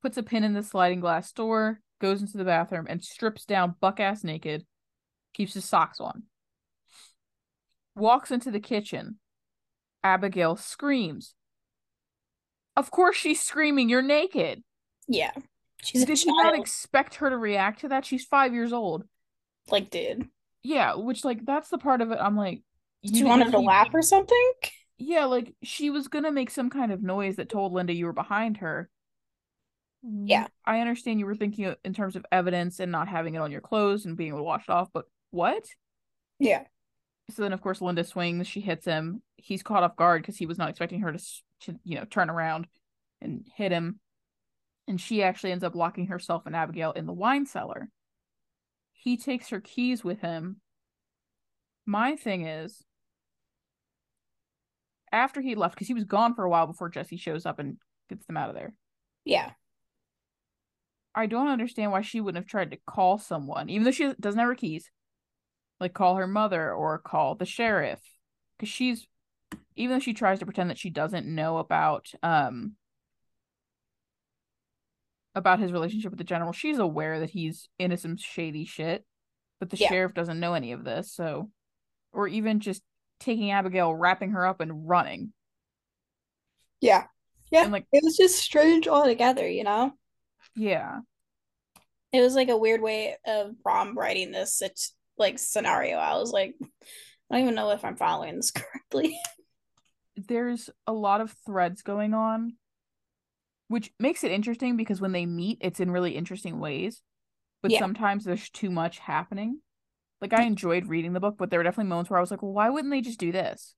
Puts 0.02 0.16
a 0.16 0.22
pin 0.22 0.44
in 0.44 0.52
the 0.54 0.62
sliding 0.62 1.00
glass 1.00 1.32
door, 1.32 1.80
goes 2.00 2.20
into 2.20 2.36
the 2.38 2.44
bathroom, 2.44 2.86
and 2.88 3.02
strips 3.02 3.44
down 3.44 3.74
buck 3.80 4.00
ass 4.00 4.24
naked. 4.24 4.66
Keeps 5.34 5.54
his 5.54 5.64
socks 5.64 6.00
on. 6.00 6.24
Walks 7.94 8.30
into 8.30 8.50
the 8.50 8.60
kitchen. 8.60 9.18
Abigail 10.02 10.56
screams. 10.56 11.34
Of 12.76 12.90
course 12.90 13.16
she's 13.16 13.42
screaming, 13.42 13.88
you're 13.88 14.02
naked. 14.02 14.62
Yeah. 15.08 15.32
She's 15.82 16.04
Did 16.04 16.24
you 16.24 16.32
not 16.42 16.58
expect 16.58 17.16
her 17.16 17.30
to 17.30 17.36
react 17.36 17.80
to 17.80 17.88
that? 17.88 18.04
She's 18.04 18.24
five 18.24 18.52
years 18.52 18.72
old. 18.72 19.04
like, 19.70 19.90
did. 19.90 20.28
Yeah, 20.62 20.94
which 20.96 21.24
like 21.24 21.44
that's 21.44 21.68
the 21.68 21.78
part 21.78 22.00
of 22.00 22.10
it 22.10 22.18
I'm 22.20 22.36
like 22.36 22.62
Did 23.02 23.16
you 23.16 23.26
want 23.26 23.44
her 23.44 23.50
to 23.52 23.60
laugh 23.60 23.90
or 23.94 24.02
something? 24.02 24.52
Yeah, 24.98 25.26
like 25.26 25.54
she 25.62 25.90
was 25.90 26.08
gonna 26.08 26.32
make 26.32 26.50
some 26.50 26.70
kind 26.70 26.92
of 26.92 27.02
noise 27.02 27.36
that 27.36 27.48
told 27.48 27.72
Linda 27.72 27.92
you 27.92 28.06
were 28.06 28.12
behind 28.12 28.58
her. 28.58 28.90
Yeah. 30.02 30.44
Mm, 30.44 30.48
I 30.64 30.80
understand 30.80 31.18
you 31.20 31.26
were 31.26 31.34
thinking 31.34 31.74
in 31.84 31.94
terms 31.94 32.16
of 32.16 32.24
evidence 32.30 32.80
and 32.80 32.92
not 32.92 33.08
having 33.08 33.34
it 33.34 33.40
on 33.40 33.50
your 33.50 33.60
clothes 33.60 34.06
and 34.06 34.16
being 34.16 34.28
able 34.28 34.38
to 34.38 34.44
wash 34.44 34.64
it 34.68 34.70
off, 34.70 34.88
but 34.92 35.06
what? 35.30 35.64
Yeah. 36.38 36.64
So 37.30 37.42
then, 37.42 37.52
of 37.52 37.60
course, 37.60 37.80
Linda 37.80 38.04
swings. 38.04 38.46
She 38.46 38.60
hits 38.60 38.86
him. 38.86 39.22
He's 39.36 39.62
caught 39.62 39.82
off 39.82 39.96
guard 39.96 40.22
because 40.22 40.36
he 40.36 40.46
was 40.46 40.56
not 40.56 40.70
expecting 40.70 41.00
her 41.00 41.12
to, 41.12 41.18
to, 41.62 41.78
you 41.84 41.96
know, 41.96 42.04
turn 42.04 42.30
around 42.30 42.66
and 43.20 43.46
hit 43.54 43.72
him. 43.72 44.00
And 44.86 45.00
she 45.00 45.22
actually 45.22 45.52
ends 45.52 45.64
up 45.64 45.74
locking 45.74 46.06
herself 46.06 46.46
and 46.46 46.56
Abigail 46.56 46.92
in 46.92 47.04
the 47.04 47.12
wine 47.12 47.44
cellar. 47.44 47.90
He 48.92 49.16
takes 49.16 49.50
her 49.50 49.60
keys 49.60 50.02
with 50.02 50.20
him. 50.20 50.60
My 51.84 52.16
thing 52.16 52.46
is, 52.46 52.82
after 55.12 55.40
he 55.40 55.54
left, 55.54 55.74
because 55.74 55.88
he 55.88 55.94
was 55.94 56.04
gone 56.04 56.34
for 56.34 56.44
a 56.44 56.50
while 56.50 56.66
before 56.66 56.88
Jesse 56.88 57.16
shows 57.16 57.44
up 57.46 57.58
and 57.58 57.76
gets 58.08 58.26
them 58.26 58.36
out 58.36 58.48
of 58.48 58.54
there. 58.54 58.74
Yeah. 59.24 59.50
I 61.18 61.26
don't 61.26 61.48
understand 61.48 61.90
why 61.90 62.02
she 62.02 62.20
wouldn't 62.20 62.42
have 62.44 62.48
tried 62.48 62.70
to 62.70 62.78
call 62.86 63.18
someone, 63.18 63.68
even 63.68 63.82
though 63.84 63.90
she 63.90 64.12
doesn't 64.20 64.38
have 64.38 64.48
her 64.48 64.54
keys. 64.54 64.90
Like 65.80 65.92
call 65.92 66.16
her 66.16 66.26
mother 66.26 66.72
or 66.72 66.98
call 66.98 67.34
the 67.34 67.44
sheriff. 67.44 68.00
Because 68.56 68.68
she's 68.68 69.06
even 69.74 69.96
though 69.96 70.00
she 70.00 70.14
tries 70.14 70.38
to 70.38 70.44
pretend 70.44 70.70
that 70.70 70.78
she 70.78 70.90
doesn't 70.90 71.26
know 71.26 71.58
about 71.58 72.06
um 72.22 72.74
about 75.34 75.58
his 75.60 75.72
relationship 75.72 76.10
with 76.10 76.18
the 76.18 76.24
general, 76.24 76.52
she's 76.52 76.78
aware 76.78 77.20
that 77.20 77.30
he's 77.30 77.68
into 77.78 77.96
some 77.96 78.16
shady 78.16 78.64
shit. 78.64 79.04
but 79.60 79.70
the 79.70 79.76
Yeah. 79.76 79.88
sheriff 79.88 80.14
doesn't 80.14 80.38
know 80.38 80.54
any 80.54 80.70
of 80.70 80.84
this. 80.84 81.12
So, 81.12 81.50
or 82.12 82.28
even 82.28 82.60
just 82.60 82.80
taking 83.18 83.50
Abigail, 83.50 83.92
wrapping 83.92 84.30
her 84.30 84.46
up, 84.46 84.60
and 84.60 84.88
running. 84.88 85.32
Yeah. 86.80 87.06
Yeah. 87.50 87.64
And 87.64 87.72
like, 87.72 87.86
It 87.92 88.04
was 88.04 88.16
just 88.16 88.38
strange 88.38 88.86
altogether, 88.86 89.48
you 89.48 89.64
know? 89.64 89.97
Yeah, 90.58 91.00
It 92.12 92.20
was 92.20 92.34
like 92.34 92.48
a 92.48 92.56
weird 92.56 92.80
way 92.80 93.16
of 93.26 93.54
Rom 93.64 93.96
writing 93.96 94.32
this 94.32 94.62
like 95.18 95.38
scenario. 95.38 95.96
I 95.98 96.16
was 96.16 96.32
like, 96.32 96.54
I 96.62 97.34
don't 97.34 97.42
even 97.42 97.54
know 97.54 97.70
if 97.70 97.84
I'm 97.84 97.96
following 97.96 98.36
this 98.36 98.50
correctly. 98.52 99.18
there's 100.16 100.70
a 100.86 100.92
lot 100.92 101.20
of 101.20 101.34
threads 101.46 101.82
going 101.82 102.14
on, 102.14 102.54
which 103.68 103.92
makes 103.98 104.24
it 104.24 104.32
interesting 104.32 104.76
because 104.76 105.00
when 105.00 105.12
they 105.12 105.26
meet, 105.26 105.58
it's 105.60 105.80
in 105.80 105.90
really 105.90 106.16
interesting 106.16 106.58
ways. 106.58 107.02
But 107.62 107.72
Yeah. 107.72 107.80
sometimes 107.80 108.24
there's 108.24 108.48
too 108.50 108.70
much 108.70 108.98
happening. 108.98 109.60
Like 110.20 110.32
I 110.32 110.42
enjoyed 110.42 110.86
reading 110.86 111.12
the 111.12 111.20
book, 111.20 111.36
but 111.38 111.50
there 111.50 111.60
were 111.60 111.64
definitely 111.64 111.90
moments 111.90 112.10
where 112.10 112.18
I 112.18 112.20
was 112.20 112.30
like, 112.30 112.42
well, 112.42 112.52
why 112.52 112.70
wouldn't 112.70 112.92
they 112.92 113.00
just 113.00 113.20
do 113.20 113.30
this? 113.32 113.74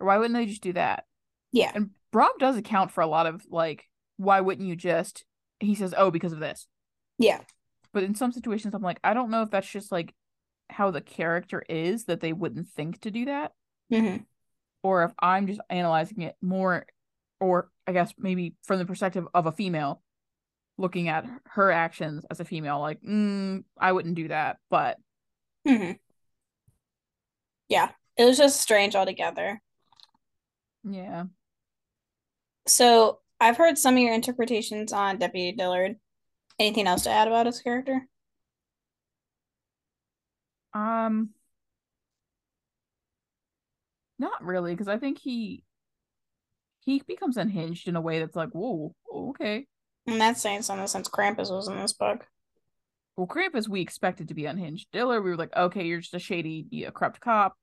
Or 0.00 0.06
why 0.06 0.16
wouldn't 0.18 0.34
they 0.34 0.46
just 0.46 0.62
do 0.62 0.72
that? 0.72 1.04
Yeah. 1.52 1.72
And 1.74 1.90
Brom 2.12 2.30
does 2.38 2.56
account 2.56 2.90
for 2.90 3.00
a 3.02 3.06
lot 3.06 3.26
of 3.26 3.44
like, 3.50 3.84
why 4.16 4.40
wouldn't 4.40 4.66
you 4.66 4.76
just 4.76 5.24
he 5.60 5.74
says, 5.74 5.94
Oh, 5.96 6.10
because 6.10 6.32
of 6.32 6.40
this. 6.40 6.66
Yeah. 7.18 7.40
But 7.92 8.02
in 8.02 8.14
some 8.14 8.32
situations 8.32 8.74
I'm 8.74 8.82
like, 8.82 9.00
I 9.04 9.14
don't 9.14 9.30
know 9.30 9.42
if 9.42 9.50
that's 9.50 9.68
just 9.68 9.92
like 9.92 10.14
how 10.70 10.90
the 10.90 11.00
character 11.00 11.64
is 11.68 12.04
that 12.06 12.20
they 12.20 12.32
wouldn't 12.32 12.68
think 12.68 13.00
to 13.02 13.10
do 13.10 13.26
that. 13.26 13.52
hmm 13.90 14.18
or 14.82 15.04
if 15.04 15.12
I'm 15.18 15.46
just 15.46 15.60
analyzing 15.70 16.22
it 16.22 16.36
more, 16.40 16.86
or 17.40 17.70
I 17.86 17.92
guess 17.92 18.12
maybe 18.18 18.54
from 18.64 18.78
the 18.78 18.86
perspective 18.86 19.26
of 19.34 19.46
a 19.46 19.52
female, 19.52 20.02
looking 20.78 21.08
at 21.08 21.26
her 21.46 21.72
actions 21.72 22.24
as 22.30 22.40
a 22.40 22.44
female, 22.44 22.80
like, 22.80 23.00
mm, 23.02 23.64
I 23.78 23.92
wouldn't 23.92 24.16
do 24.16 24.28
that, 24.28 24.58
but 24.70 24.98
hmm 25.66 25.92
Yeah. 27.68 27.90
It 28.16 28.24
was 28.24 28.36
just 28.36 28.60
strange 28.60 28.96
altogether. 28.96 29.60
yeah, 30.84 31.26
So 32.66 33.20
I've 33.40 33.56
heard 33.56 33.78
some 33.78 33.94
of 33.94 34.00
your 34.00 34.14
interpretations 34.14 34.92
on 34.92 35.18
Deputy 35.18 35.52
Dillard. 35.52 35.96
Anything 36.58 36.86
else 36.86 37.02
to 37.04 37.10
add 37.10 37.28
about 37.28 37.46
his 37.46 37.60
character? 37.60 38.08
um, 40.74 41.30
not 44.18 44.44
really, 44.44 44.72
because 44.72 44.88
I 44.88 44.98
think 44.98 45.18
he 45.18 45.64
he 46.80 47.02
becomes 47.06 47.36
unhinged 47.36 47.88
in 47.88 47.96
a 47.96 48.00
way 48.00 48.18
that's 48.18 48.36
like, 48.36 48.50
whoa, 48.50 48.94
okay. 49.12 49.66
And 50.06 50.20
that's 50.20 50.40
saying 50.40 50.62
something 50.62 50.86
since 50.86 51.08
Krampus 51.08 51.50
was 51.50 51.68
in 51.68 51.76
this 51.76 51.92
book. 51.92 52.26
Well, 53.16 53.26
Krampus 53.26 53.68
we 53.68 53.80
expected 53.80 54.28
to 54.28 54.34
be 54.34 54.46
unhinged. 54.46 54.88
Diller, 54.92 55.20
we 55.20 55.30
were 55.30 55.36
like, 55.36 55.54
okay, 55.54 55.84
you're 55.84 56.00
just 56.00 56.14
a 56.14 56.18
shady, 56.18 56.66
yeah, 56.70 56.90
corrupt 56.90 57.20
cop 57.20 57.56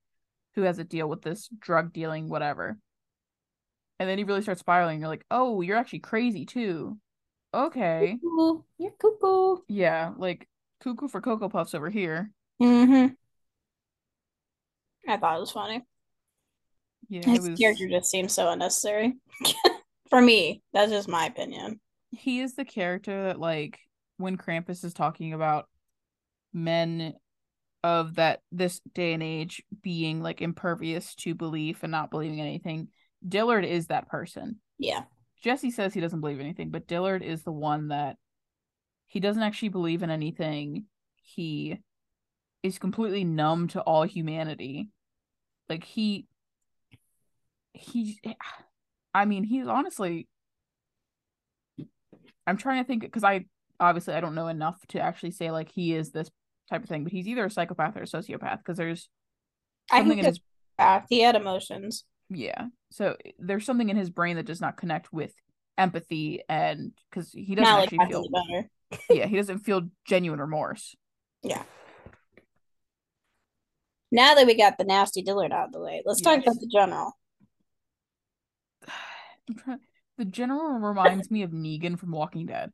who 0.54 0.62
has 0.62 0.78
a 0.78 0.84
deal 0.84 1.08
with 1.08 1.22
this 1.22 1.48
drug 1.58 1.92
dealing, 1.92 2.28
whatever. 2.28 2.78
And 3.98 4.08
then 4.08 4.18
he 4.18 4.24
really 4.24 4.42
starts 4.42 4.60
spiraling. 4.60 5.00
You're 5.00 5.08
like, 5.08 5.24
oh, 5.30 5.60
you're 5.60 5.76
actually 5.76 6.00
crazy 6.00 6.44
too. 6.44 6.98
Okay. 7.54 8.18
Cuckoo. 8.22 8.62
You're 8.78 8.92
cuckoo. 9.00 9.62
Yeah, 9.68 10.12
like 10.16 10.46
cuckoo 10.80 11.08
for 11.08 11.20
Cocoa 11.20 11.48
Puffs 11.48 11.74
over 11.74 11.88
here. 11.88 12.30
Mm-hmm. 12.62 13.14
I 15.08 15.16
thought 15.16 15.36
it 15.36 15.40
was 15.40 15.52
funny. 15.52 15.82
Yeah, 17.08 17.22
His 17.24 17.48
was. 17.48 17.58
character 17.58 17.88
just 17.88 18.10
seems 18.10 18.34
so 18.34 18.50
unnecessary. 18.50 19.14
For 20.10 20.20
me, 20.20 20.62
that's 20.72 20.90
just 20.90 21.08
my 21.08 21.26
opinion. 21.26 21.80
He 22.10 22.40
is 22.40 22.54
the 22.54 22.64
character 22.64 23.24
that, 23.24 23.40
like, 23.40 23.78
when 24.18 24.36
Krampus 24.36 24.84
is 24.84 24.94
talking 24.94 25.32
about 25.32 25.68
men 26.52 27.14
of 27.84 28.16
that 28.16 28.40
this 28.50 28.80
day 28.94 29.12
and 29.12 29.22
age 29.22 29.62
being 29.82 30.20
like 30.20 30.40
impervious 30.40 31.14
to 31.14 31.34
belief 31.34 31.82
and 31.82 31.92
not 31.92 32.10
believing 32.10 32.40
anything, 32.40 32.88
Dillard 33.26 33.64
is 33.64 33.86
that 33.86 34.08
person. 34.08 34.56
Yeah. 34.78 35.04
Jesse 35.42 35.70
says 35.70 35.94
he 35.94 36.00
doesn't 36.00 36.20
believe 36.20 36.40
anything, 36.40 36.70
but 36.70 36.86
Dillard 36.86 37.22
is 37.22 37.42
the 37.42 37.52
one 37.52 37.88
that 37.88 38.16
he 39.06 39.20
doesn't 39.20 39.42
actually 39.42 39.68
believe 39.68 40.02
in 40.02 40.10
anything. 40.10 40.86
He 41.22 41.78
is 42.62 42.78
completely 42.78 43.24
numb 43.24 43.68
to 43.68 43.80
all 43.80 44.02
humanity. 44.02 44.90
Like 45.68 45.84
he 45.84 46.26
he 47.72 48.18
I 49.14 49.24
mean, 49.24 49.44
he's 49.44 49.66
honestly 49.66 50.28
I'm 52.46 52.56
trying 52.56 52.82
to 52.82 52.86
think 52.86 53.02
because 53.02 53.24
I 53.24 53.46
obviously 53.78 54.14
I 54.14 54.20
don't 54.20 54.34
know 54.34 54.48
enough 54.48 54.78
to 54.88 55.00
actually 55.00 55.32
say 55.32 55.50
like 55.50 55.70
he 55.70 55.94
is 55.94 56.10
this 56.10 56.30
type 56.70 56.82
of 56.82 56.88
thing, 56.88 57.04
but 57.04 57.12
he's 57.12 57.28
either 57.28 57.44
a 57.44 57.50
psychopath 57.50 57.96
or 57.96 58.02
a 58.02 58.06
sociopath 58.06 58.58
because 58.58 58.78
there's 58.78 59.08
I 59.90 59.98
something 59.98 60.16
think 60.16 60.20
in 60.20 60.26
his 60.26 60.40
fact 60.76 61.06
he 61.10 61.20
had 61.20 61.36
emotions. 61.36 62.04
Yeah. 62.30 62.66
So 62.90 63.16
eh, 63.24 63.32
there's 63.38 63.64
something 63.64 63.88
in 63.88 63.96
his 63.96 64.10
brain 64.10 64.36
that 64.36 64.46
does 64.46 64.60
not 64.60 64.76
connect 64.76 65.12
with 65.12 65.32
empathy 65.78 66.42
and 66.48 66.92
because 67.10 67.32
he 67.32 67.54
doesn't 67.54 67.72
Not 67.72 67.82
actually 67.84 68.06
feel 68.06 68.28
better. 68.30 68.70
yeah, 69.10 69.26
he 69.26 69.36
doesn't 69.36 69.60
feel 69.60 69.82
genuine 70.04 70.40
remorse. 70.40 70.94
Yeah. 71.42 71.62
Now 74.12 74.34
that 74.34 74.46
we 74.46 74.56
got 74.56 74.78
the 74.78 74.84
nasty 74.84 75.22
Dillard 75.22 75.52
out 75.52 75.66
of 75.66 75.72
the 75.72 75.80
way, 75.80 76.02
let's 76.04 76.20
talk 76.20 76.40
about 76.40 76.60
the 76.60 76.70
general. 76.72 77.12
The 80.18 80.24
general 80.24 80.78
reminds 80.78 81.30
me 81.30 81.42
of 81.42 81.50
Negan 81.50 81.98
from 81.98 82.10
Walking 82.10 82.46
Dead. 82.46 82.72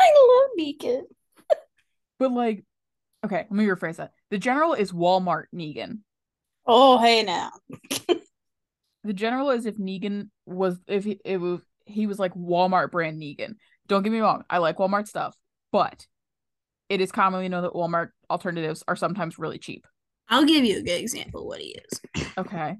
I 0.00 0.40
love 0.44 0.50
Beacon. 0.56 1.06
But 2.20 2.30
like 2.30 2.64
okay, 3.24 3.38
let 3.38 3.50
me 3.50 3.66
rephrase 3.66 3.96
that. 3.96 4.12
The 4.30 4.38
general 4.38 4.74
is 4.74 4.92
Walmart 4.92 5.46
Negan. 5.52 5.98
Oh, 6.64 6.98
hey 6.98 7.24
now. 7.24 7.50
The 9.04 9.12
general 9.12 9.50
is 9.50 9.66
if 9.66 9.76
Negan 9.76 10.30
was 10.46 10.78
if 10.88 11.04
he, 11.04 11.20
it 11.24 11.36
was 11.36 11.60
he 11.86 12.06
was 12.06 12.18
like 12.18 12.34
Walmart 12.34 12.90
brand 12.90 13.20
Negan. 13.20 13.56
Don't 13.86 14.02
get 14.02 14.12
me 14.12 14.20
wrong, 14.20 14.44
I 14.48 14.58
like 14.58 14.78
Walmart 14.78 15.06
stuff, 15.06 15.36
but 15.70 16.06
it 16.88 17.00
is 17.00 17.12
commonly 17.12 17.48
known 17.48 17.62
that 17.62 17.72
Walmart 17.72 18.10
alternatives 18.30 18.82
are 18.88 18.96
sometimes 18.96 19.38
really 19.38 19.58
cheap. 19.58 19.86
I'll 20.28 20.46
give 20.46 20.64
you 20.64 20.78
a 20.78 20.82
good 20.82 21.00
example 21.00 21.42
of 21.42 21.46
what 21.46 21.60
he 21.60 21.76
is. 21.90 22.00
Okay. 22.38 22.76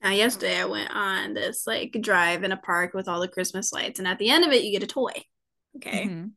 Now, 0.00 0.10
yesterday 0.10 0.60
I 0.60 0.64
went 0.64 0.90
on 0.92 1.34
this 1.34 1.66
like 1.66 1.96
drive 2.00 2.44
in 2.44 2.52
a 2.52 2.56
park 2.56 2.94
with 2.94 3.08
all 3.08 3.20
the 3.20 3.26
Christmas 3.28 3.72
lights, 3.72 3.98
and 3.98 4.06
at 4.06 4.18
the 4.18 4.30
end 4.30 4.44
of 4.44 4.52
it, 4.52 4.62
you 4.62 4.70
get 4.70 4.84
a 4.84 4.86
toy. 4.86 5.10
Okay. 5.76 6.06
Mhm. 6.06 6.32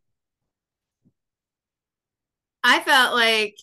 I 2.64 2.80
felt 2.80 3.14
like 3.14 3.56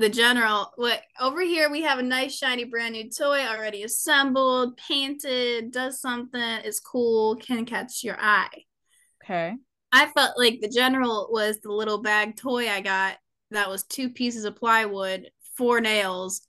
the 0.00 0.08
general 0.08 0.72
what 0.76 1.02
over 1.20 1.42
here 1.42 1.70
we 1.70 1.82
have 1.82 1.98
a 1.98 2.02
nice 2.02 2.36
shiny 2.36 2.64
brand 2.64 2.94
new 2.94 3.10
toy 3.10 3.40
already 3.46 3.82
assembled, 3.82 4.76
painted, 4.76 5.70
does 5.70 6.00
something, 6.00 6.40
is 6.64 6.80
cool, 6.80 7.36
can 7.36 7.66
catch 7.66 8.02
your 8.02 8.16
eye. 8.18 8.64
Okay. 9.22 9.54
I 9.92 10.06
felt 10.06 10.38
like 10.38 10.60
the 10.60 10.68
general 10.68 11.28
was 11.30 11.60
the 11.60 11.70
little 11.70 12.00
bag 12.00 12.36
toy 12.36 12.68
I 12.68 12.80
got 12.80 13.18
that 13.50 13.68
was 13.68 13.84
two 13.84 14.08
pieces 14.10 14.44
of 14.44 14.56
plywood, 14.56 15.28
four 15.56 15.80
nails, 15.80 16.46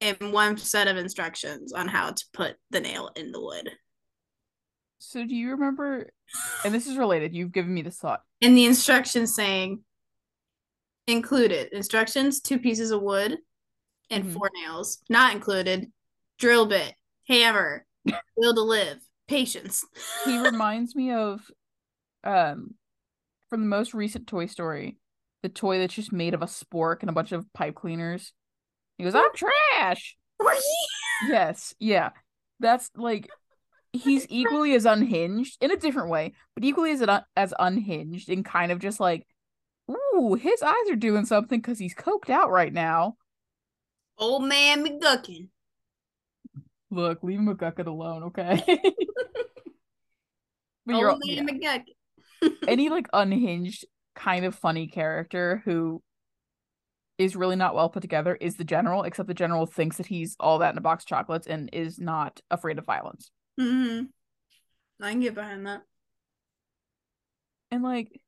and 0.00 0.32
one 0.32 0.56
set 0.56 0.88
of 0.88 0.96
instructions 0.96 1.72
on 1.72 1.86
how 1.86 2.10
to 2.10 2.24
put 2.32 2.56
the 2.70 2.80
nail 2.80 3.10
in 3.14 3.30
the 3.30 3.40
wood. 3.40 3.70
So 4.98 5.24
do 5.24 5.34
you 5.34 5.52
remember 5.52 6.10
and 6.64 6.74
this 6.74 6.88
is 6.88 6.96
related, 6.96 7.34
you've 7.34 7.52
given 7.52 7.72
me 7.72 7.82
this 7.82 7.98
thought. 7.98 8.22
And 8.42 8.56
the 8.56 8.64
instructions 8.64 9.34
saying 9.34 9.82
included 11.06 11.68
instructions, 11.72 12.40
two 12.40 12.58
pieces 12.58 12.90
of 12.90 13.02
wood 13.02 13.38
and 14.10 14.24
Mhm. 14.24 14.32
four 14.32 14.50
nails. 14.54 15.02
Not 15.08 15.34
included, 15.34 15.92
drill 16.38 16.66
bit, 16.66 16.94
hammer, 17.28 17.86
will 18.36 18.54
to 18.54 18.62
live, 18.62 18.98
patience. 19.28 19.84
He 20.24 20.38
reminds 20.38 20.94
me 20.94 21.12
of 21.12 21.50
um 22.24 22.74
from 23.50 23.60
the 23.60 23.66
most 23.68 23.94
recent 23.94 24.26
Toy 24.26 24.46
Story, 24.46 24.98
the 25.42 25.48
toy 25.48 25.78
that's 25.78 25.94
just 25.94 26.12
made 26.12 26.34
of 26.34 26.42
a 26.42 26.46
spork 26.46 26.98
and 27.00 27.10
a 27.10 27.12
bunch 27.12 27.30
of 27.32 27.52
pipe 27.52 27.74
cleaners. 27.76 28.32
He 28.98 29.04
goes, 29.04 29.14
I'm 29.14 29.32
trash. 29.34 30.16
Yes, 31.28 31.74
yeah. 31.78 32.10
That's 32.60 32.90
like 32.94 33.28
he's 33.92 34.26
equally 34.28 34.74
as 34.74 34.84
unhinged 34.84 35.56
in 35.62 35.70
a 35.70 35.76
different 35.76 36.10
way, 36.10 36.34
but 36.54 36.64
equally 36.64 36.90
as 36.90 37.00
un- 37.00 37.24
as 37.36 37.54
unhinged 37.58 38.28
and 38.28 38.44
kind 38.44 38.70
of 38.70 38.78
just 38.80 39.00
like, 39.00 39.26
ooh, 40.16 40.34
his 40.34 40.62
eyes 40.62 40.90
are 40.90 40.96
doing 40.96 41.24
something 41.24 41.60
because 41.60 41.78
he's 41.78 41.94
coked 41.94 42.30
out 42.30 42.50
right 42.50 42.72
now. 42.72 43.16
Old 44.18 44.44
man 44.44 44.84
McGucket. 44.84 45.48
Look, 46.90 47.22
leave 47.22 47.40
McGucket 47.40 47.86
alone, 47.86 48.24
okay? 48.24 48.62
but 50.86 50.94
Old 50.94 51.20
yeah. 51.24 51.42
McGucket. 51.42 51.94
any 52.68 52.88
like 52.88 53.08
unhinged 53.12 53.84
kind 54.14 54.44
of 54.44 54.54
funny 54.54 54.86
character 54.86 55.62
who 55.64 56.02
is 57.18 57.36
really 57.36 57.56
not 57.56 57.74
well 57.74 57.88
put 57.88 58.02
together 58.02 58.36
is 58.40 58.56
the 58.56 58.64
general, 58.64 59.02
except 59.02 59.26
the 59.26 59.34
general 59.34 59.66
thinks 59.66 59.96
that 59.96 60.06
he's 60.06 60.36
all 60.38 60.58
that 60.58 60.72
in 60.72 60.78
a 60.78 60.82
box 60.82 61.04
of 61.04 61.08
chocolates 61.08 61.46
and 61.46 61.70
is 61.72 61.98
not 61.98 62.40
afraid 62.50 62.78
of 62.78 62.84
violence. 62.84 63.30
hmm 63.58 64.02
I 65.00 65.10
can 65.10 65.20
get 65.20 65.34
behind 65.34 65.66
that. 65.66 65.82
And 67.70 67.82
like 67.82 68.20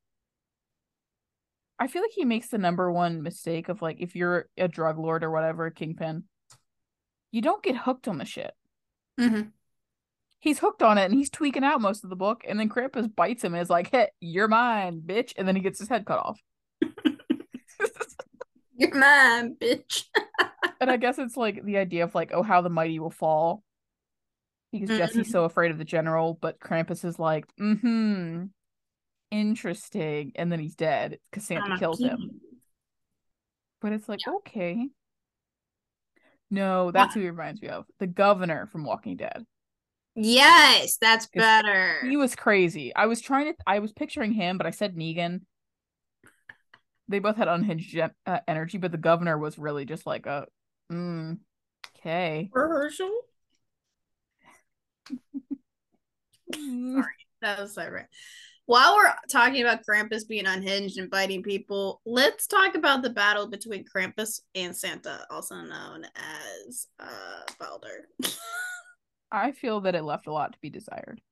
I 1.79 1.87
feel 1.87 2.03
like 2.03 2.12
he 2.12 2.25
makes 2.25 2.49
the 2.49 2.59
number 2.59 2.91
one 2.91 3.23
mistake 3.23 3.69
of 3.69 3.83
like 3.83 4.01
if 4.01 4.17
you're 4.17 4.49
a 4.57 4.69
drug 4.69 4.99
lord 4.99 5.23
or 5.23 5.31
whatever, 5.31 5.71
kingpin, 5.71 6.25
you 7.31 7.41
don't 7.41 7.62
get 7.62 7.77
hooked 7.77 8.09
on 8.09 8.19
the 8.19 8.25
shit. 8.25 8.53
Mm-hmm. 9.21 9.49
He's 10.41 10.59
hooked 10.59 10.83
on 10.83 10.99
it 10.99 11.05
and 11.05 11.14
he's 11.14 11.31
tweaking 11.31 11.64
out 11.64 11.81
most 11.81 12.05
of 12.05 12.11
the 12.11 12.17
book, 12.17 12.43
and 12.49 12.59
then 12.59 12.69
Krampus 12.69 13.14
bites 13.14 13.43
him 13.45 13.55
and 13.55 13.62
is 13.62 13.71
like, 13.71 13.91
"Hey, 13.91 14.09
you're 14.21 14.49
mine, 14.49 15.03
bitch," 15.05 15.33
and 15.37 15.47
then 15.47 15.57
he 15.57 15.62
gets 15.62 15.79
his 15.79 15.88
head 15.88 16.07
cut 16.07 16.19
off. 16.19 16.41
You're 18.79 18.95
mine, 18.95 19.57
bitch. 19.61 20.05
and 20.81 20.88
I 20.88 20.97
guess 20.97 21.19
it's 21.19 21.37
like 21.37 21.64
the 21.64 21.79
idea 21.79 22.05
of 22.05 22.14
like, 22.14 22.31
oh, 22.33 22.45
how 22.45 22.61
the 22.61 22.71
mighty 22.71 23.01
will 23.01 23.11
fall. 23.11 23.64
Because 24.71 24.91
Mhm. 24.91 24.99
Jesse's 24.99 25.31
so 25.33 25.45
afraid 25.45 25.73
of 25.73 25.79
the 25.79 25.85
general, 25.85 26.38
but 26.41 26.61
Krampus 26.61 27.05
is 27.05 27.19
like, 27.19 27.47
mm-hmm. 27.61 28.45
Interesting. 29.31 30.33
And 30.37 30.51
then 30.51 30.61
he's 30.61 30.75
dead 30.75 31.19
because 31.31 31.45
Santa 31.45 31.79
kills 31.79 32.01
him. 32.01 32.41
But 33.81 33.93
it's 33.93 34.09
like, 34.09 34.21
okay. 34.27 34.88
No, 36.51 36.91
that's 36.91 37.14
who 37.14 37.21
he 37.21 37.29
reminds 37.29 37.61
me 37.61 37.69
of. 37.69 37.85
The 37.99 38.07
governor 38.07 38.67
from 38.67 38.85
Walking 38.85 39.17
Dead. 39.17 39.45
Yes, 40.14 40.97
that's 41.01 41.27
better. 41.27 42.01
He 42.03 42.17
was 42.17 42.35
crazy. 42.35 42.95
I 42.95 43.07
was 43.07 43.21
trying 43.21 43.53
to 43.53 43.55
I 43.67 43.79
was 43.79 43.93
picturing 43.93 44.33
him, 44.33 44.59
but 44.59 44.67
I 44.67 44.71
said 44.71 44.97
Negan. 44.97 45.43
They 47.07 47.21
both 47.21 47.37
had 47.37 47.49
unhinged 47.49 47.99
uh, 48.27 48.41
energy, 48.49 48.79
but 48.79 48.93
the 48.93 48.99
governor 48.99 49.38
was 49.38 49.59
really 49.59 49.85
just 49.85 50.07
like 50.07 50.27
a 50.27 50.47
mm, 50.91 51.38
okay. 51.99 52.51
Hershel? 52.53 53.11
Mm. 56.55 57.05
That 57.41 57.61
was 57.61 57.75
so 57.75 57.88
right. 57.88 58.07
While 58.68 58.96
we're 58.96 59.14
talking 59.31 59.62
about 59.62 59.81
Krampus 59.83 60.28
being 60.28 60.44
unhinged 60.44 60.98
and 60.98 61.09
biting 61.11 61.42
people, 61.42 62.02
let's 62.04 62.46
talk 62.46 62.74
about 62.74 63.02
the 63.02 63.09
battle 63.09 63.46
between 63.46 63.83
Krampus 63.83 64.42
and 64.54 64.76
Santa, 64.76 65.24
also 65.31 65.54
known 65.57 66.04
as 66.14 66.87
uh 67.00 67.40
Balder. 67.59 68.09
I 69.33 69.52
feel 69.52 69.81
that 69.81 69.94
it 69.94 70.02
left 70.04 70.26
a 70.26 70.33
lot 70.35 70.52
to 70.52 70.59
be 70.61 70.68
desired. 70.68 71.22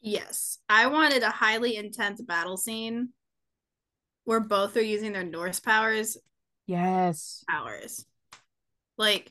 yes, 0.00 0.58
I 0.70 0.86
wanted 0.86 1.22
a 1.22 1.28
highly 1.30 1.76
intense 1.76 2.22
battle 2.22 2.56
scene 2.56 3.10
where 4.24 4.40
both 4.40 4.74
are 4.78 4.82
using 4.82 5.12
their 5.12 5.22
Norse 5.22 5.60
powers 5.60 6.16
Yes. 6.66 7.44
powers. 7.46 8.06
Like 8.96 9.30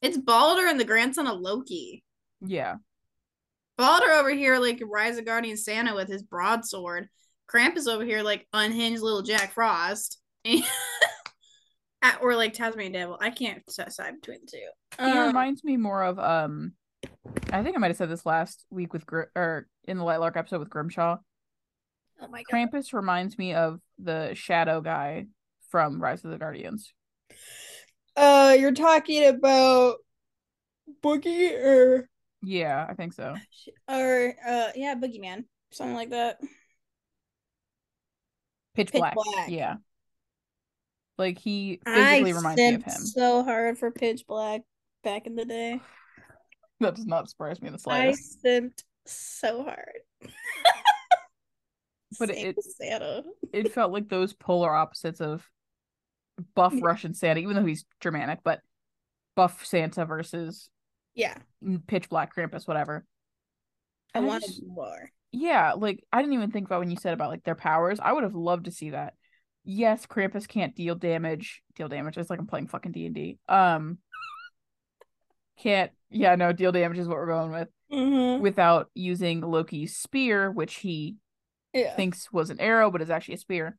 it's 0.00 0.18
Balder 0.18 0.68
and 0.68 0.78
the 0.78 0.84
grandson 0.84 1.26
of 1.26 1.40
Loki. 1.40 2.04
Yeah. 2.40 2.76
Balder 3.76 4.10
over 4.12 4.30
here 4.30 4.58
like 4.58 4.80
Rise 4.84 5.18
of 5.18 5.24
Guardian 5.24 5.56
Santa 5.56 5.94
with 5.94 6.08
his 6.08 6.22
broadsword. 6.22 7.08
Krampus 7.52 7.86
over 7.88 8.04
here 8.04 8.22
like 8.22 8.46
unhinged 8.52 9.02
little 9.02 9.22
Jack 9.22 9.52
Frost. 9.52 10.18
At, 12.02 12.20
or 12.20 12.36
like 12.36 12.52
Tasmanian 12.52 12.92
Devil. 12.92 13.18
I 13.20 13.30
can't 13.30 13.64
decide 13.64 14.14
between 14.20 14.40
the 14.44 14.50
two. 14.50 15.02
He 15.04 15.10
Um, 15.18 15.26
reminds 15.28 15.64
me 15.64 15.76
more 15.78 16.02
of 16.04 16.18
um 16.18 16.72
I 17.52 17.62
think 17.62 17.76
I 17.76 17.78
might 17.80 17.88
have 17.88 17.96
said 17.96 18.10
this 18.10 18.26
last 18.26 18.64
week 18.70 18.92
with 18.92 19.06
Gr- 19.06 19.30
or 19.34 19.66
in 19.88 19.98
the 19.98 20.04
Lightlark 20.04 20.36
episode 20.36 20.58
with 20.60 20.70
Grimshaw. 20.70 21.16
oh 22.20 22.28
my 22.28 22.42
god. 22.50 22.54
Krampus 22.72 22.92
reminds 22.92 23.38
me 23.38 23.54
of 23.54 23.80
the 23.98 24.34
shadow 24.34 24.80
guy 24.80 25.26
from 25.70 26.00
Rise 26.02 26.24
of 26.24 26.30
the 26.30 26.38
Guardians. 26.38 26.92
Uh, 28.16 28.54
you're 28.58 28.72
talking 28.72 29.26
about 29.26 29.96
Boogie 31.02 31.52
or 31.52 32.08
Yeah, 32.44 32.86
I 32.88 32.94
think 32.94 33.12
so. 33.12 33.34
or 33.88 34.34
uh, 34.46 34.68
yeah, 34.74 34.94
Boogeyman, 34.94 35.44
something 35.72 35.94
like 35.94 36.10
that. 36.10 36.38
Pitch, 38.74 38.90
Pitch 38.92 39.00
black. 39.00 39.14
Black. 39.14 39.48
Yeah. 39.50 39.76
Like 41.16 41.38
he 41.38 41.80
physically 41.86 42.32
I 42.32 42.36
reminds 42.36 42.58
me 42.58 42.74
of 42.74 42.82
him. 42.82 42.90
so 42.92 43.44
hard 43.44 43.78
for 43.78 43.90
Pitch 43.90 44.26
Black 44.26 44.62
back 45.04 45.26
in 45.26 45.34
the 45.36 45.44
day. 45.44 45.80
That 46.80 46.96
does 46.96 47.06
not 47.06 47.30
surprise 47.30 47.62
me 47.62 47.68
in 47.68 47.72
the 47.72 47.78
slightest. 47.78 48.40
I 48.44 48.48
simped 48.48 48.82
so 49.06 49.62
hard. 49.62 50.00
But 52.18 52.30
it- 52.30 52.56
Santa. 52.62 53.22
It 53.52 53.72
felt 53.72 53.92
like 53.92 54.08
those 54.08 54.32
polar 54.32 54.74
opposites 54.74 55.20
of 55.20 55.48
buff 56.54 56.74
Russian 56.80 57.14
Santa, 57.14 57.40
even 57.40 57.54
though 57.56 57.64
he's 57.64 57.84
Germanic, 58.00 58.40
but 58.44 58.60
buff 59.36 59.64
Santa 59.64 60.04
versus 60.04 60.68
Yeah, 61.14 61.36
pitch 61.86 62.08
black 62.08 62.34
Krampus, 62.34 62.66
whatever. 62.66 63.04
I 64.14 64.18
And 64.18 64.26
I 64.26 64.28
wanted 64.28 64.46
just- 64.46 64.66
more. 64.66 65.10
yeah, 65.32 65.72
like 65.74 66.04
I 66.12 66.20
didn't 66.20 66.34
even 66.34 66.50
think 66.50 66.66
about 66.66 66.80
when 66.80 66.90
you 66.90 66.96
said 66.96 67.14
about 67.14 67.30
like 67.30 67.44
their 67.44 67.54
powers. 67.54 68.00
I 68.00 68.12
would 68.12 68.24
have 68.24 68.34
loved 68.34 68.64
to 68.66 68.70
see 68.70 68.90
that. 68.90 69.14
Yes, 69.64 70.06
Krampus 70.06 70.46
can't 70.46 70.74
deal 70.76 70.94
damage. 70.94 71.62
Deal 71.76 71.88
damage. 71.88 72.18
It's 72.18 72.28
like 72.30 72.38
I'm 72.38 72.46
playing 72.46 72.68
fucking 72.68 72.92
D 72.92 73.06
and 73.06 73.14
D. 73.14 73.38
Um, 73.48 73.98
can't. 75.58 75.90
Yeah, 76.10 76.34
no, 76.36 76.52
deal 76.52 76.72
damage 76.72 76.98
is 76.98 77.08
what 77.08 77.16
we're 77.16 77.26
going 77.26 77.50
with 77.50 77.68
Mm-hmm. 77.92 78.42
without 78.42 78.90
using 78.94 79.40
Loki's 79.40 79.96
spear, 79.96 80.50
which 80.50 80.76
he 80.76 81.16
Yeah. 81.72 81.94
thinks 81.94 82.32
was 82.32 82.50
an 82.50 82.58
arrow, 82.60 82.90
but 82.90 83.02
is 83.02 83.10
actually 83.10 83.34
a 83.34 83.38
spear. 83.38 83.78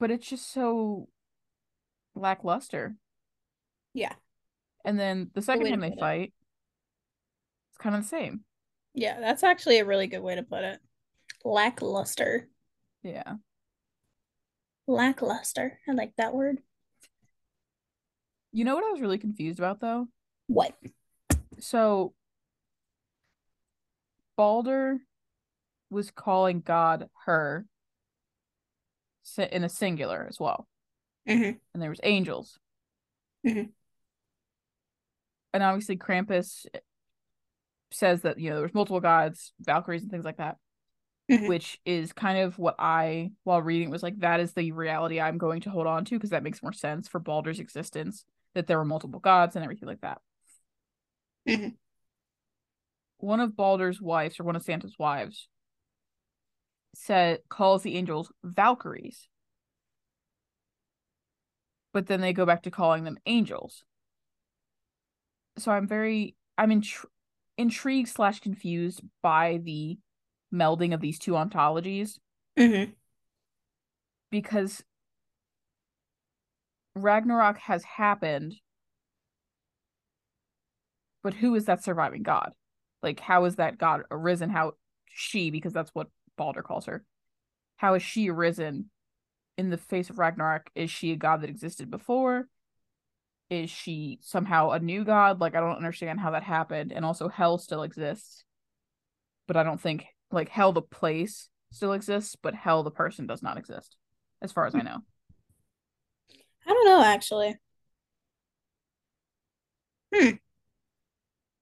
But 0.00 0.10
it's 0.10 0.26
just 0.26 0.50
so 0.50 1.08
lackluster. 2.14 2.96
Yeah. 3.92 4.14
And 4.84 4.98
then 4.98 5.30
the 5.34 5.42
second 5.42 5.68
time 5.68 5.80
they 5.80 5.88
it. 5.88 5.98
fight, 5.98 6.32
it's 7.70 7.78
kind 7.78 7.94
of 7.94 8.02
the 8.02 8.08
same. 8.08 8.44
Yeah, 8.92 9.18
that's 9.18 9.42
actually 9.42 9.78
a 9.78 9.84
really 9.84 10.06
good 10.06 10.22
way 10.22 10.34
to 10.34 10.42
put 10.42 10.62
it. 10.62 10.78
Lackluster. 11.44 12.48
Yeah. 13.02 13.34
Lackluster. 14.86 15.78
I 15.88 15.92
like 15.92 16.12
that 16.16 16.34
word. 16.34 16.58
You 18.52 18.64
know 18.64 18.74
what 18.74 18.84
I 18.84 18.90
was 18.92 19.00
really 19.00 19.18
confused 19.18 19.58
about 19.58 19.80
though? 19.80 20.06
What? 20.46 20.76
So 21.58 22.14
Balder 24.36 25.00
was 25.90 26.10
calling 26.10 26.60
God 26.60 27.08
her 27.24 27.66
in 29.38 29.64
a 29.64 29.68
singular 29.68 30.26
as 30.28 30.38
well. 30.38 30.68
Mhm. 31.26 31.58
And 31.72 31.82
there 31.82 31.90
was 31.90 32.00
angels. 32.02 32.58
Mhm. 33.44 33.72
And 35.54 35.62
obviously 35.62 35.96
Krampus 35.96 36.66
says 37.92 38.22
that, 38.22 38.38
you 38.40 38.50
know, 38.50 38.58
there's 38.58 38.74
multiple 38.74 39.00
gods, 39.00 39.52
Valkyries 39.60 40.02
and 40.02 40.10
things 40.10 40.24
like 40.24 40.38
that, 40.38 40.58
Mhm. 41.30 41.48
which 41.48 41.80
is 41.84 42.12
kind 42.12 42.38
of 42.38 42.58
what 42.58 42.74
I 42.78 43.30
while 43.44 43.62
reading 43.62 43.88
was 43.88 44.02
like 44.02 44.18
that 44.18 44.40
is 44.40 44.52
the 44.52 44.72
reality 44.72 45.20
I'm 45.20 45.38
going 45.38 45.60
to 45.62 45.70
hold 45.70 45.86
on 45.86 46.04
to 46.06 46.16
because 46.16 46.30
that 46.30 46.42
makes 46.42 46.62
more 46.62 46.72
sense 46.72 47.08
for 47.08 47.20
Balder's 47.20 47.60
existence 47.60 48.24
that 48.54 48.66
there 48.66 48.78
were 48.78 48.84
multiple 48.84 49.20
gods 49.20 49.54
and 49.56 49.64
everything 49.64 49.88
like 49.88 50.00
that. 50.02 50.20
Mhm. 51.46 51.76
one 53.18 53.40
of 53.40 53.56
Balder's 53.56 54.02
wives 54.02 54.38
or 54.40 54.44
one 54.44 54.56
of 54.56 54.62
Santa's 54.62 54.98
wives 54.98 55.48
said 56.94 57.40
calls 57.48 57.82
the 57.82 57.96
angels 57.96 58.30
Valkyries. 58.42 59.28
But 61.92 62.06
then 62.06 62.20
they 62.20 62.32
go 62.32 62.44
back 62.44 62.62
to 62.64 62.70
calling 62.70 63.04
them 63.04 63.18
angels. 63.24 63.84
So 65.56 65.70
I'm 65.72 65.86
very 65.86 66.36
I'm 66.58 66.70
intri- 66.70 67.06
intrigued 67.56 68.08
slash 68.08 68.40
confused 68.40 69.02
by 69.22 69.60
the 69.62 69.98
melding 70.52 70.94
of 70.94 71.00
these 71.00 71.18
two 71.18 71.32
ontologies 71.32 72.18
Mhm. 72.56 72.94
because 74.30 74.84
Ragnarok 76.94 77.58
has 77.58 77.82
happened. 77.82 78.54
But 81.22 81.34
who 81.34 81.54
is 81.54 81.64
that 81.64 81.82
surviving 81.82 82.22
god? 82.22 82.52
Like, 83.02 83.18
how 83.18 83.44
is 83.44 83.56
that 83.56 83.78
god 83.78 84.02
arisen? 84.10 84.50
How 84.50 84.74
she, 85.06 85.50
because 85.50 85.72
that's 85.72 85.90
what 85.94 86.08
Balder 86.36 86.62
calls 86.62 86.86
her, 86.86 87.04
how 87.76 87.94
is 87.94 88.02
she 88.02 88.30
arisen 88.30 88.90
in 89.56 89.70
the 89.70 89.78
face 89.78 90.10
of 90.10 90.18
Ragnarok? 90.18 90.70
Is 90.74 90.90
she 90.90 91.12
a 91.12 91.16
god 91.16 91.40
that 91.40 91.50
existed 91.50 91.90
before? 91.90 92.48
Is 93.54 93.70
she 93.70 94.18
somehow 94.20 94.70
a 94.70 94.80
new 94.80 95.04
god? 95.04 95.40
Like, 95.40 95.54
I 95.54 95.60
don't 95.60 95.76
understand 95.76 96.18
how 96.18 96.32
that 96.32 96.42
happened. 96.42 96.92
And 96.92 97.04
also, 97.04 97.28
Hell 97.28 97.56
still 97.58 97.84
exists. 97.84 98.44
But 99.46 99.56
I 99.56 99.62
don't 99.62 99.80
think, 99.80 100.06
like, 100.32 100.48
Hell 100.48 100.72
the 100.72 100.82
place 100.82 101.48
still 101.70 101.92
exists, 101.92 102.36
but 102.40 102.54
Hell 102.54 102.82
the 102.82 102.90
person 102.90 103.28
does 103.28 103.42
not 103.42 103.56
exist, 103.56 103.96
as 104.42 104.50
far 104.50 104.66
as 104.66 104.74
I 104.74 104.80
know. 104.80 104.98
I 106.66 106.70
don't 106.70 106.86
know 106.86 107.04
actually. 107.04 107.56
Hmm. 110.12 110.30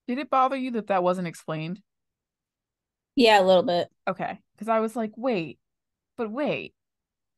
Did 0.09 0.19
it 0.19 0.31
bother 0.31 0.57
you 0.57 0.71
that 0.73 0.87
that 0.87 1.03
wasn't 1.03 1.29
explained? 1.29 1.81
Yeah, 3.17 3.39
a 3.41 3.45
little 3.45 3.63
bit. 3.63 3.89
Okay, 4.09 4.39
because 4.55 4.69
I 4.69 4.81
was 4.81 4.97
like, 4.97 5.13
wait, 5.17 5.59
but 6.17 6.31
wait, 6.31 6.75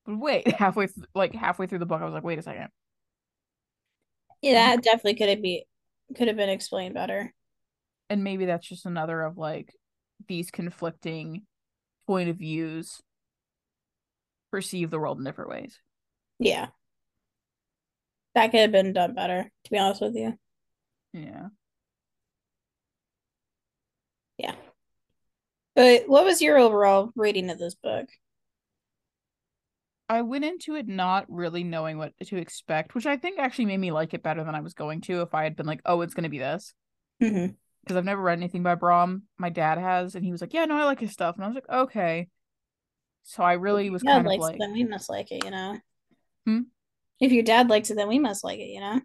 but 0.07 0.16
wait. 0.16 0.48
Halfway, 0.55 0.86
th- 0.86 1.09
like 1.12 1.34
halfway 1.34 1.66
through 1.66 1.80
the 1.80 1.86
book, 1.86 2.00
I 2.00 2.05
was 2.05 2.14
like, 2.14 2.22
wait 2.22 2.38
a 2.38 2.42
second. 2.42 2.68
Yeah, 4.45 4.76
that 4.76 4.82
definitely 4.82 5.14
could 5.14 5.30
have 5.30 5.42
be 5.42 5.66
could 6.14 6.28
have 6.28 6.36
been 6.36 6.51
explained 6.51 6.95
better. 6.95 7.32
And 8.11 8.22
maybe 8.22 8.45
that's 8.45 8.68
just 8.68 8.84
another 8.84 9.22
of 9.22 9.38
like 9.38 9.74
these 10.28 10.51
conflicting 10.51 11.42
point 12.07 12.28
of 12.28 12.36
views 12.36 13.01
perceive 14.51 14.90
the 14.90 14.99
world 14.99 15.18
in 15.18 15.24
different 15.24 15.51
ways. 15.51 15.80
Yeah. 16.38 16.68
That 18.34 18.51
could 18.51 18.61
have 18.61 18.72
been 18.72 18.92
done 18.92 19.14
better, 19.14 19.51
to 19.64 19.70
be 19.70 19.78
honest 19.78 20.03
with 20.03 20.14
you. 20.14 20.38
Yeah. 21.12 21.49
Yeah. 24.36 24.55
But 25.74 26.07
what 26.07 26.24
was 26.24 26.42
your 26.42 26.59
overall 26.59 27.11
rating 27.16 27.49
of 27.49 27.59
this 27.59 27.74
book? 27.74 28.09
I 30.09 30.22
went 30.22 30.44
into 30.44 30.74
it 30.74 30.86
not 30.86 31.24
really 31.28 31.64
knowing 31.64 31.96
what 31.98 32.12
to 32.26 32.36
expect, 32.36 32.94
which 32.94 33.07
I 33.07 33.16
think 33.16 33.38
actually 33.38 33.66
made 33.66 33.80
me 33.80 33.90
like 33.90 34.12
it 34.12 34.22
better 34.22 34.44
than 34.44 34.55
I 34.55 34.61
was 34.61 34.74
going 34.74 35.00
to 35.02 35.22
if 35.22 35.34
I 35.34 35.44
had 35.44 35.57
been 35.57 35.66
like, 35.66 35.80
oh, 35.86 36.02
it's 36.02 36.14
going 36.14 36.24
to 36.24 36.30
be 36.30 36.38
this. 36.38 36.74
Mm-hmm. 37.22 37.52
Because 37.82 37.96
I've 37.96 38.05
never 38.05 38.20
read 38.20 38.38
anything 38.38 38.62
by 38.62 38.74
Brom. 38.74 39.22
My 39.38 39.50
dad 39.50 39.78
has, 39.78 40.14
and 40.14 40.24
he 40.24 40.32
was 40.32 40.40
like, 40.40 40.55
yeah, 40.55 40.64
no, 40.64 40.76
I 40.76 40.84
like 40.84 41.00
his 41.00 41.12
stuff. 41.12 41.36
And 41.36 41.44
I 41.44 41.48
was 41.48 41.55
like, 41.55 41.68
okay. 41.68 42.28
So 43.24 43.42
I 43.42 43.55
really 43.55 43.88
was 43.90 44.02
kind 44.02 44.26
of 44.26 44.26
like, 44.26 44.55
it, 44.55 44.59
then 44.59 44.72
we 44.72 44.84
must 44.84 45.09
like 45.09 45.30
it, 45.30 45.44
you 45.44 45.50
know. 45.50 45.78
Hmm? 46.46 46.61
If 47.20 47.32
your 47.32 47.42
dad 47.42 47.68
likes 47.68 47.90
it, 47.90 47.96
then 47.96 48.09
we 48.09 48.18
must 48.18 48.44
like 48.44 48.59
it, 48.59 48.68
you 48.68 48.80
know. 48.80 49.00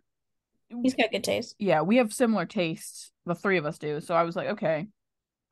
He's 0.84 0.94
got 0.94 1.12
good 1.12 1.24
taste. 1.24 1.56
yeah, 1.58 1.82
we 1.82 1.98
have 1.98 2.14
similar 2.14 2.46
tastes. 2.46 3.12
The 3.26 3.36
three 3.36 3.58
of 3.58 3.66
us 3.66 3.78
do. 3.78 4.02
So 4.02 4.14
I 4.14 4.24
was 4.24 4.36
like, 4.36 4.50
okay, 4.50 4.88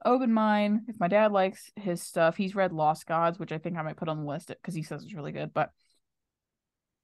open 0.05 0.33
mind. 0.33 0.81
If 0.87 0.99
my 0.99 1.07
dad 1.07 1.31
likes 1.31 1.71
his 1.75 2.01
stuff, 2.01 2.37
he's 2.37 2.55
read 2.55 2.73
Lost 2.73 3.05
Gods, 3.05 3.39
which 3.39 3.51
I 3.51 3.57
think 3.57 3.77
I 3.77 3.81
might 3.81 3.97
put 3.97 4.09
on 4.09 4.17
the 4.19 4.29
list 4.29 4.47
because 4.49 4.73
he 4.75 4.83
says 4.83 5.03
it's 5.03 5.13
really 5.13 5.31
good. 5.31 5.53
But 5.53 5.71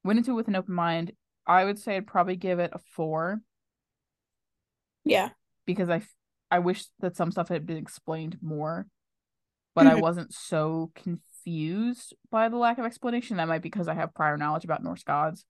went 0.03 0.19
into 0.19 0.31
it 0.31 0.35
with 0.35 0.47
an 0.47 0.55
open 0.55 0.73
mind. 0.73 1.11
I 1.45 1.65
would 1.65 1.79
say 1.79 1.97
I'd 1.97 2.07
probably 2.07 2.35
give 2.35 2.59
it 2.59 2.71
a 2.73 2.79
four 2.79 3.41
Yeah. 5.05 5.29
because 5.65 5.89
I 5.89 6.01
I 6.51 6.59
wish 6.59 6.85
that 6.99 7.15
some 7.15 7.31
stuff 7.31 7.49
had 7.49 7.65
been 7.65 7.77
explained 7.77 8.37
more, 8.41 8.87
but 9.75 9.87
I 9.87 9.95
Mhm. 9.95 9.95
wasn't 9.95 10.33
so 10.33 10.91
confused 10.95 12.15
by 12.31 12.49
the 12.49 12.57
lack 12.57 12.79
of 12.79 12.85
explanation. 12.85 13.37
That 13.37 13.47
might 13.49 13.63
be 13.63 13.69
because 13.69 13.87
I 13.89 13.95
have 13.95 14.15
prior 14.15 14.37
knowledge 14.37 14.65
about 14.65 14.83
Norse 14.83 15.03
gods 15.03 15.45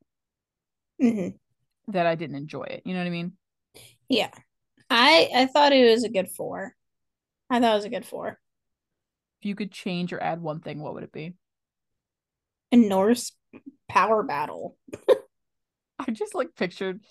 hmm 0.99 1.37
that 1.87 2.05
I 2.05 2.15
didn't 2.15 2.35
enjoy 2.37 2.63
it. 2.63 2.81
You 2.85 2.93
know 2.93 2.99
what 2.99 3.07
I 3.07 3.11
mean? 3.11 3.33
Yeah. 4.09 4.31
I 4.89 5.29
I 5.35 5.45
thought 5.47 5.73
it 5.73 5.89
was 5.91 6.03
a 6.03 6.09
good 6.09 6.29
four. 6.31 6.75
I 7.53 7.59
thought 7.59 7.73
it 7.73 7.75
was 7.75 7.85
a 7.85 7.89
good 7.89 8.05
four. 8.05 8.39
If 9.39 9.45
you 9.45 9.53
could 9.53 9.71
change 9.71 10.11
or 10.11 10.21
add 10.21 10.41
one 10.41 10.59
thing, 10.59 10.79
what 10.79 10.95
would 10.95 11.03
it 11.03 11.11
be? 11.11 11.35
A 12.71 12.77
Norse 12.77 13.31
power 13.87 14.23
battle. 14.23 14.75
I 15.99 16.09
just 16.11 16.33
like 16.33 16.55
pictured 16.55 17.01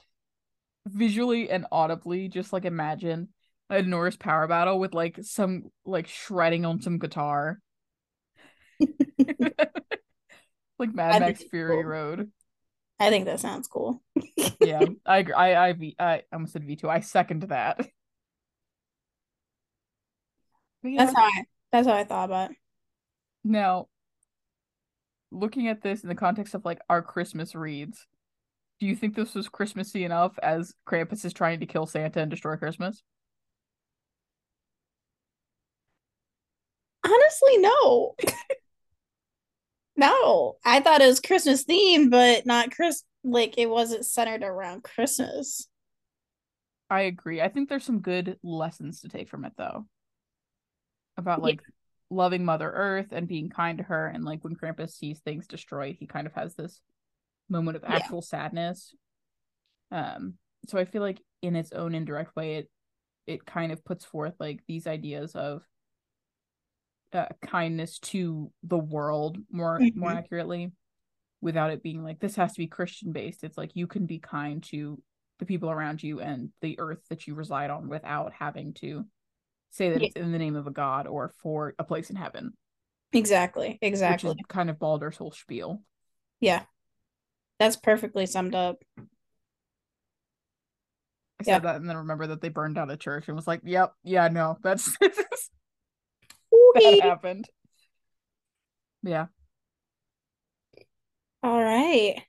visually 0.84 1.48
and 1.48 1.66
audibly, 1.70 2.26
just 2.26 2.52
like 2.52 2.64
imagine 2.64 3.28
a 3.70 3.82
Norse 3.82 4.16
power 4.16 4.48
battle 4.48 4.80
with 4.80 4.94
like 4.94 5.20
some 5.22 5.70
like 5.84 6.08
shredding 6.08 6.64
on 6.64 6.82
some 6.82 6.98
guitar. 6.98 7.60
like 10.76 10.92
Mad 10.92 11.14
I 11.14 11.18
Max 11.20 11.44
Fury 11.44 11.76
cool. 11.76 11.84
Road. 11.84 12.32
I 12.98 13.10
think 13.10 13.26
that 13.26 13.38
sounds 13.38 13.68
cool. 13.68 14.02
Yeah, 14.60 14.86
I 15.06 15.18
agree. 15.18 15.34
i 15.34 15.92
i 16.00 16.22
almost 16.32 16.52
said 16.52 16.66
V2. 16.66 16.88
I 16.88 16.98
second 16.98 17.42
that. 17.44 17.86
That's 20.82 21.14
how 21.14 21.24
I 21.24 21.44
that's 21.70 21.86
how 21.86 21.94
I 21.94 22.04
thought 22.04 22.24
about 22.24 22.50
it. 22.50 22.56
now 23.44 23.88
looking 25.32 25.68
at 25.68 25.82
this 25.82 26.02
in 26.02 26.08
the 26.08 26.14
context 26.14 26.54
of 26.54 26.64
like 26.64 26.80
our 26.88 27.02
Christmas 27.02 27.54
reads, 27.54 28.06
do 28.78 28.86
you 28.86 28.94
think 28.94 29.14
this 29.14 29.34
was 29.34 29.48
Christmassy 29.48 30.04
enough 30.04 30.38
as 30.42 30.74
Krampus 30.86 31.24
is 31.24 31.32
trying 31.32 31.60
to 31.60 31.66
kill 31.66 31.86
Santa 31.86 32.20
and 32.20 32.30
destroy 32.30 32.56
Christmas? 32.56 33.02
Honestly, 37.04 37.58
no. 37.58 38.14
no. 39.96 40.56
I 40.64 40.80
thought 40.80 41.00
it 41.00 41.06
was 41.06 41.20
Christmas 41.20 41.64
themed, 41.64 42.10
but 42.10 42.46
not 42.46 42.74
Chris 42.74 43.02
like 43.24 43.56
it 43.56 43.70
wasn't 43.70 44.04
centered 44.04 44.42
around 44.42 44.84
Christmas. 44.84 45.68
I 46.90 47.02
agree. 47.02 47.40
I 47.40 47.48
think 47.48 47.68
there's 47.68 47.84
some 47.84 48.00
good 48.00 48.38
lessons 48.42 49.00
to 49.00 49.08
take 49.08 49.28
from 49.28 49.44
it 49.44 49.52
though. 49.56 49.86
About 51.16 51.40
Yeah. 51.40 51.44
like 51.44 51.62
loving 52.10 52.44
Mother 52.44 52.70
Earth 52.70 53.08
and 53.12 53.28
being 53.28 53.48
kind 53.50 53.78
to 53.78 53.84
her 53.84 54.06
and 54.06 54.24
like 54.24 54.44
when 54.44 54.56
Krampus 54.56 54.92
sees 54.92 55.20
things 55.20 55.46
destroyed, 55.46 55.96
he 55.98 56.06
kind 56.06 56.26
of 56.26 56.32
has 56.34 56.54
this 56.54 56.80
moment 57.48 57.76
of 57.76 57.84
Yeah. 57.84 57.96
actual 57.96 58.22
sadness. 58.22 58.94
Um 59.90 60.34
so 60.68 60.78
I 60.78 60.84
feel 60.84 61.02
like 61.02 61.20
in 61.42 61.56
its 61.56 61.72
own 61.72 61.94
indirect 61.94 62.36
way 62.36 62.56
it 62.56 62.70
it 63.26 63.44
kind 63.46 63.72
of 63.72 63.84
puts 63.84 64.04
forth 64.04 64.34
like 64.40 64.60
these 64.66 64.86
ideas 64.86 65.34
of 65.34 65.62
uh, 67.12 67.26
kindness 67.44 67.98
to 67.98 68.50
the 68.62 68.78
world 68.78 69.36
more 69.50 69.78
more 69.94 70.10
Mhm. 70.10 70.16
accurately 70.18 70.72
without 71.42 71.70
it 71.70 71.82
being 71.82 72.02
like 72.02 72.20
this 72.20 72.36
has 72.36 72.52
to 72.52 72.58
be 72.58 72.66
Christian 72.68 73.12
based. 73.12 73.44
It's 73.44 73.58
like 73.58 73.76
you 73.76 73.86
can 73.86 74.06
be 74.06 74.18
kind 74.18 74.62
to 74.64 75.02
the 75.38 75.44
people 75.44 75.70
around 75.70 76.02
you 76.02 76.20
and 76.20 76.50
the 76.62 76.78
earth 76.78 77.00
that 77.10 77.26
you 77.26 77.34
reside 77.34 77.68
on 77.70 77.88
without 77.88 78.32
having 78.32 78.72
to 78.74 79.04
say 79.72 79.90
that 79.90 80.00
Yeah. 80.00 80.06
it's 80.08 80.16
in 80.16 80.30
the 80.30 80.38
name 80.38 80.54
of 80.54 80.66
a 80.66 80.70
god 80.70 81.06
or 81.08 81.30
for 81.42 81.74
a 81.78 81.84
place 81.84 82.10
in 82.10 82.16
heaven, 82.16 82.56
Exactly. 83.12 83.78
Exactly. 83.82 84.36
kind 84.48 84.70
of 84.70 84.78
Balder's 84.78 85.16
whole 85.18 85.32
spiel. 85.32 85.82
Yeah. 86.40 86.62
That's 87.58 87.76
perfectly 87.76 88.24
summed 88.26 88.54
up. 88.54 88.82
I 88.98 89.02
Yeah. 91.44 91.54
said 91.56 91.62
that 91.64 91.76
and 91.76 91.88
then 91.88 91.96
remember 91.98 92.28
that 92.28 92.40
they 92.40 92.48
burned 92.48 92.76
down 92.76 92.90
a 92.90 92.96
church 92.96 93.28
and 93.28 93.36
was 93.36 93.46
like, 93.46 93.60
"Yep, 93.64 93.94
yeah, 94.04 94.28
no, 94.28 94.56
that's 94.62 94.96
that 94.98 95.12
happened." 97.02 97.48
Yeah, 99.02 99.26
All 101.42 101.62
right. 101.62 102.22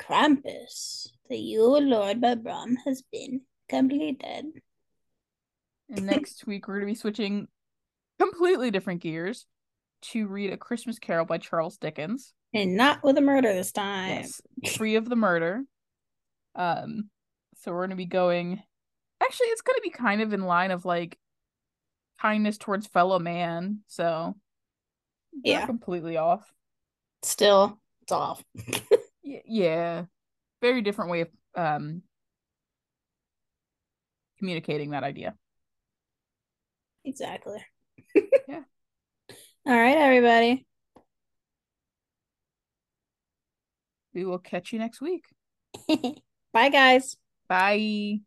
Krampus, 0.00 1.08
the 1.28 1.36
Yule 1.36 1.82
Lord 1.82 2.20
by 2.20 2.36
Brom 2.36 2.76
has 2.86 3.02
been 3.02 3.42
completed. 3.68 4.46
And 5.90 6.06
next 6.06 6.46
week 6.46 6.66
we're 6.68 6.74
gonna 6.74 6.86
be 6.86 6.94
switching 6.94 7.48
completely 8.18 8.70
different 8.70 9.00
gears 9.02 9.46
to 10.02 10.26
read 10.26 10.52
A 10.52 10.56
Christmas 10.56 10.98
Carol 10.98 11.24
by 11.26 11.38
Charles 11.38 11.76
Dickens. 11.76 12.32
And 12.52 12.76
not 12.76 13.02
with 13.04 13.16
a 13.18 13.20
murder 13.20 13.52
this 13.52 13.72
time. 13.72 14.08
Yes, 14.08 14.40
free 14.76 14.96
of 14.96 15.08
the 15.08 15.16
murder. 15.16 15.62
Um, 16.54 17.10
so 17.56 17.72
we're 17.72 17.86
gonna 17.86 17.96
be 17.96 18.06
going. 18.06 18.62
Actually, 19.22 19.48
it's 19.48 19.62
gonna 19.62 19.80
be 19.82 19.90
kind 19.90 20.20
of 20.22 20.32
in 20.32 20.42
line 20.42 20.70
of 20.70 20.84
like 20.84 21.18
kindness 22.20 22.58
towards 22.58 22.86
fellow 22.86 23.18
man. 23.18 23.80
So 23.86 24.34
Yeah. 25.44 25.66
completely 25.66 26.16
off. 26.16 26.50
Still, 27.22 27.78
it's 28.02 28.12
off. 28.12 28.42
Y- 29.22 29.42
yeah, 29.44 30.04
very 30.62 30.80
different 30.80 31.10
way 31.10 31.20
of 31.20 31.28
um 31.54 32.02
communicating 34.38 34.90
that 34.90 35.04
idea. 35.04 35.34
Exactly. 37.04 37.64
Yeah. 38.48 38.62
All 39.66 39.74
right, 39.74 39.96
everybody. 39.96 40.66
We 44.14 44.24
will 44.24 44.38
catch 44.38 44.72
you 44.72 44.78
next 44.78 45.00
week. 45.00 45.24
Bye, 46.52 46.68
guys. 46.70 47.16
Bye. 47.48 48.20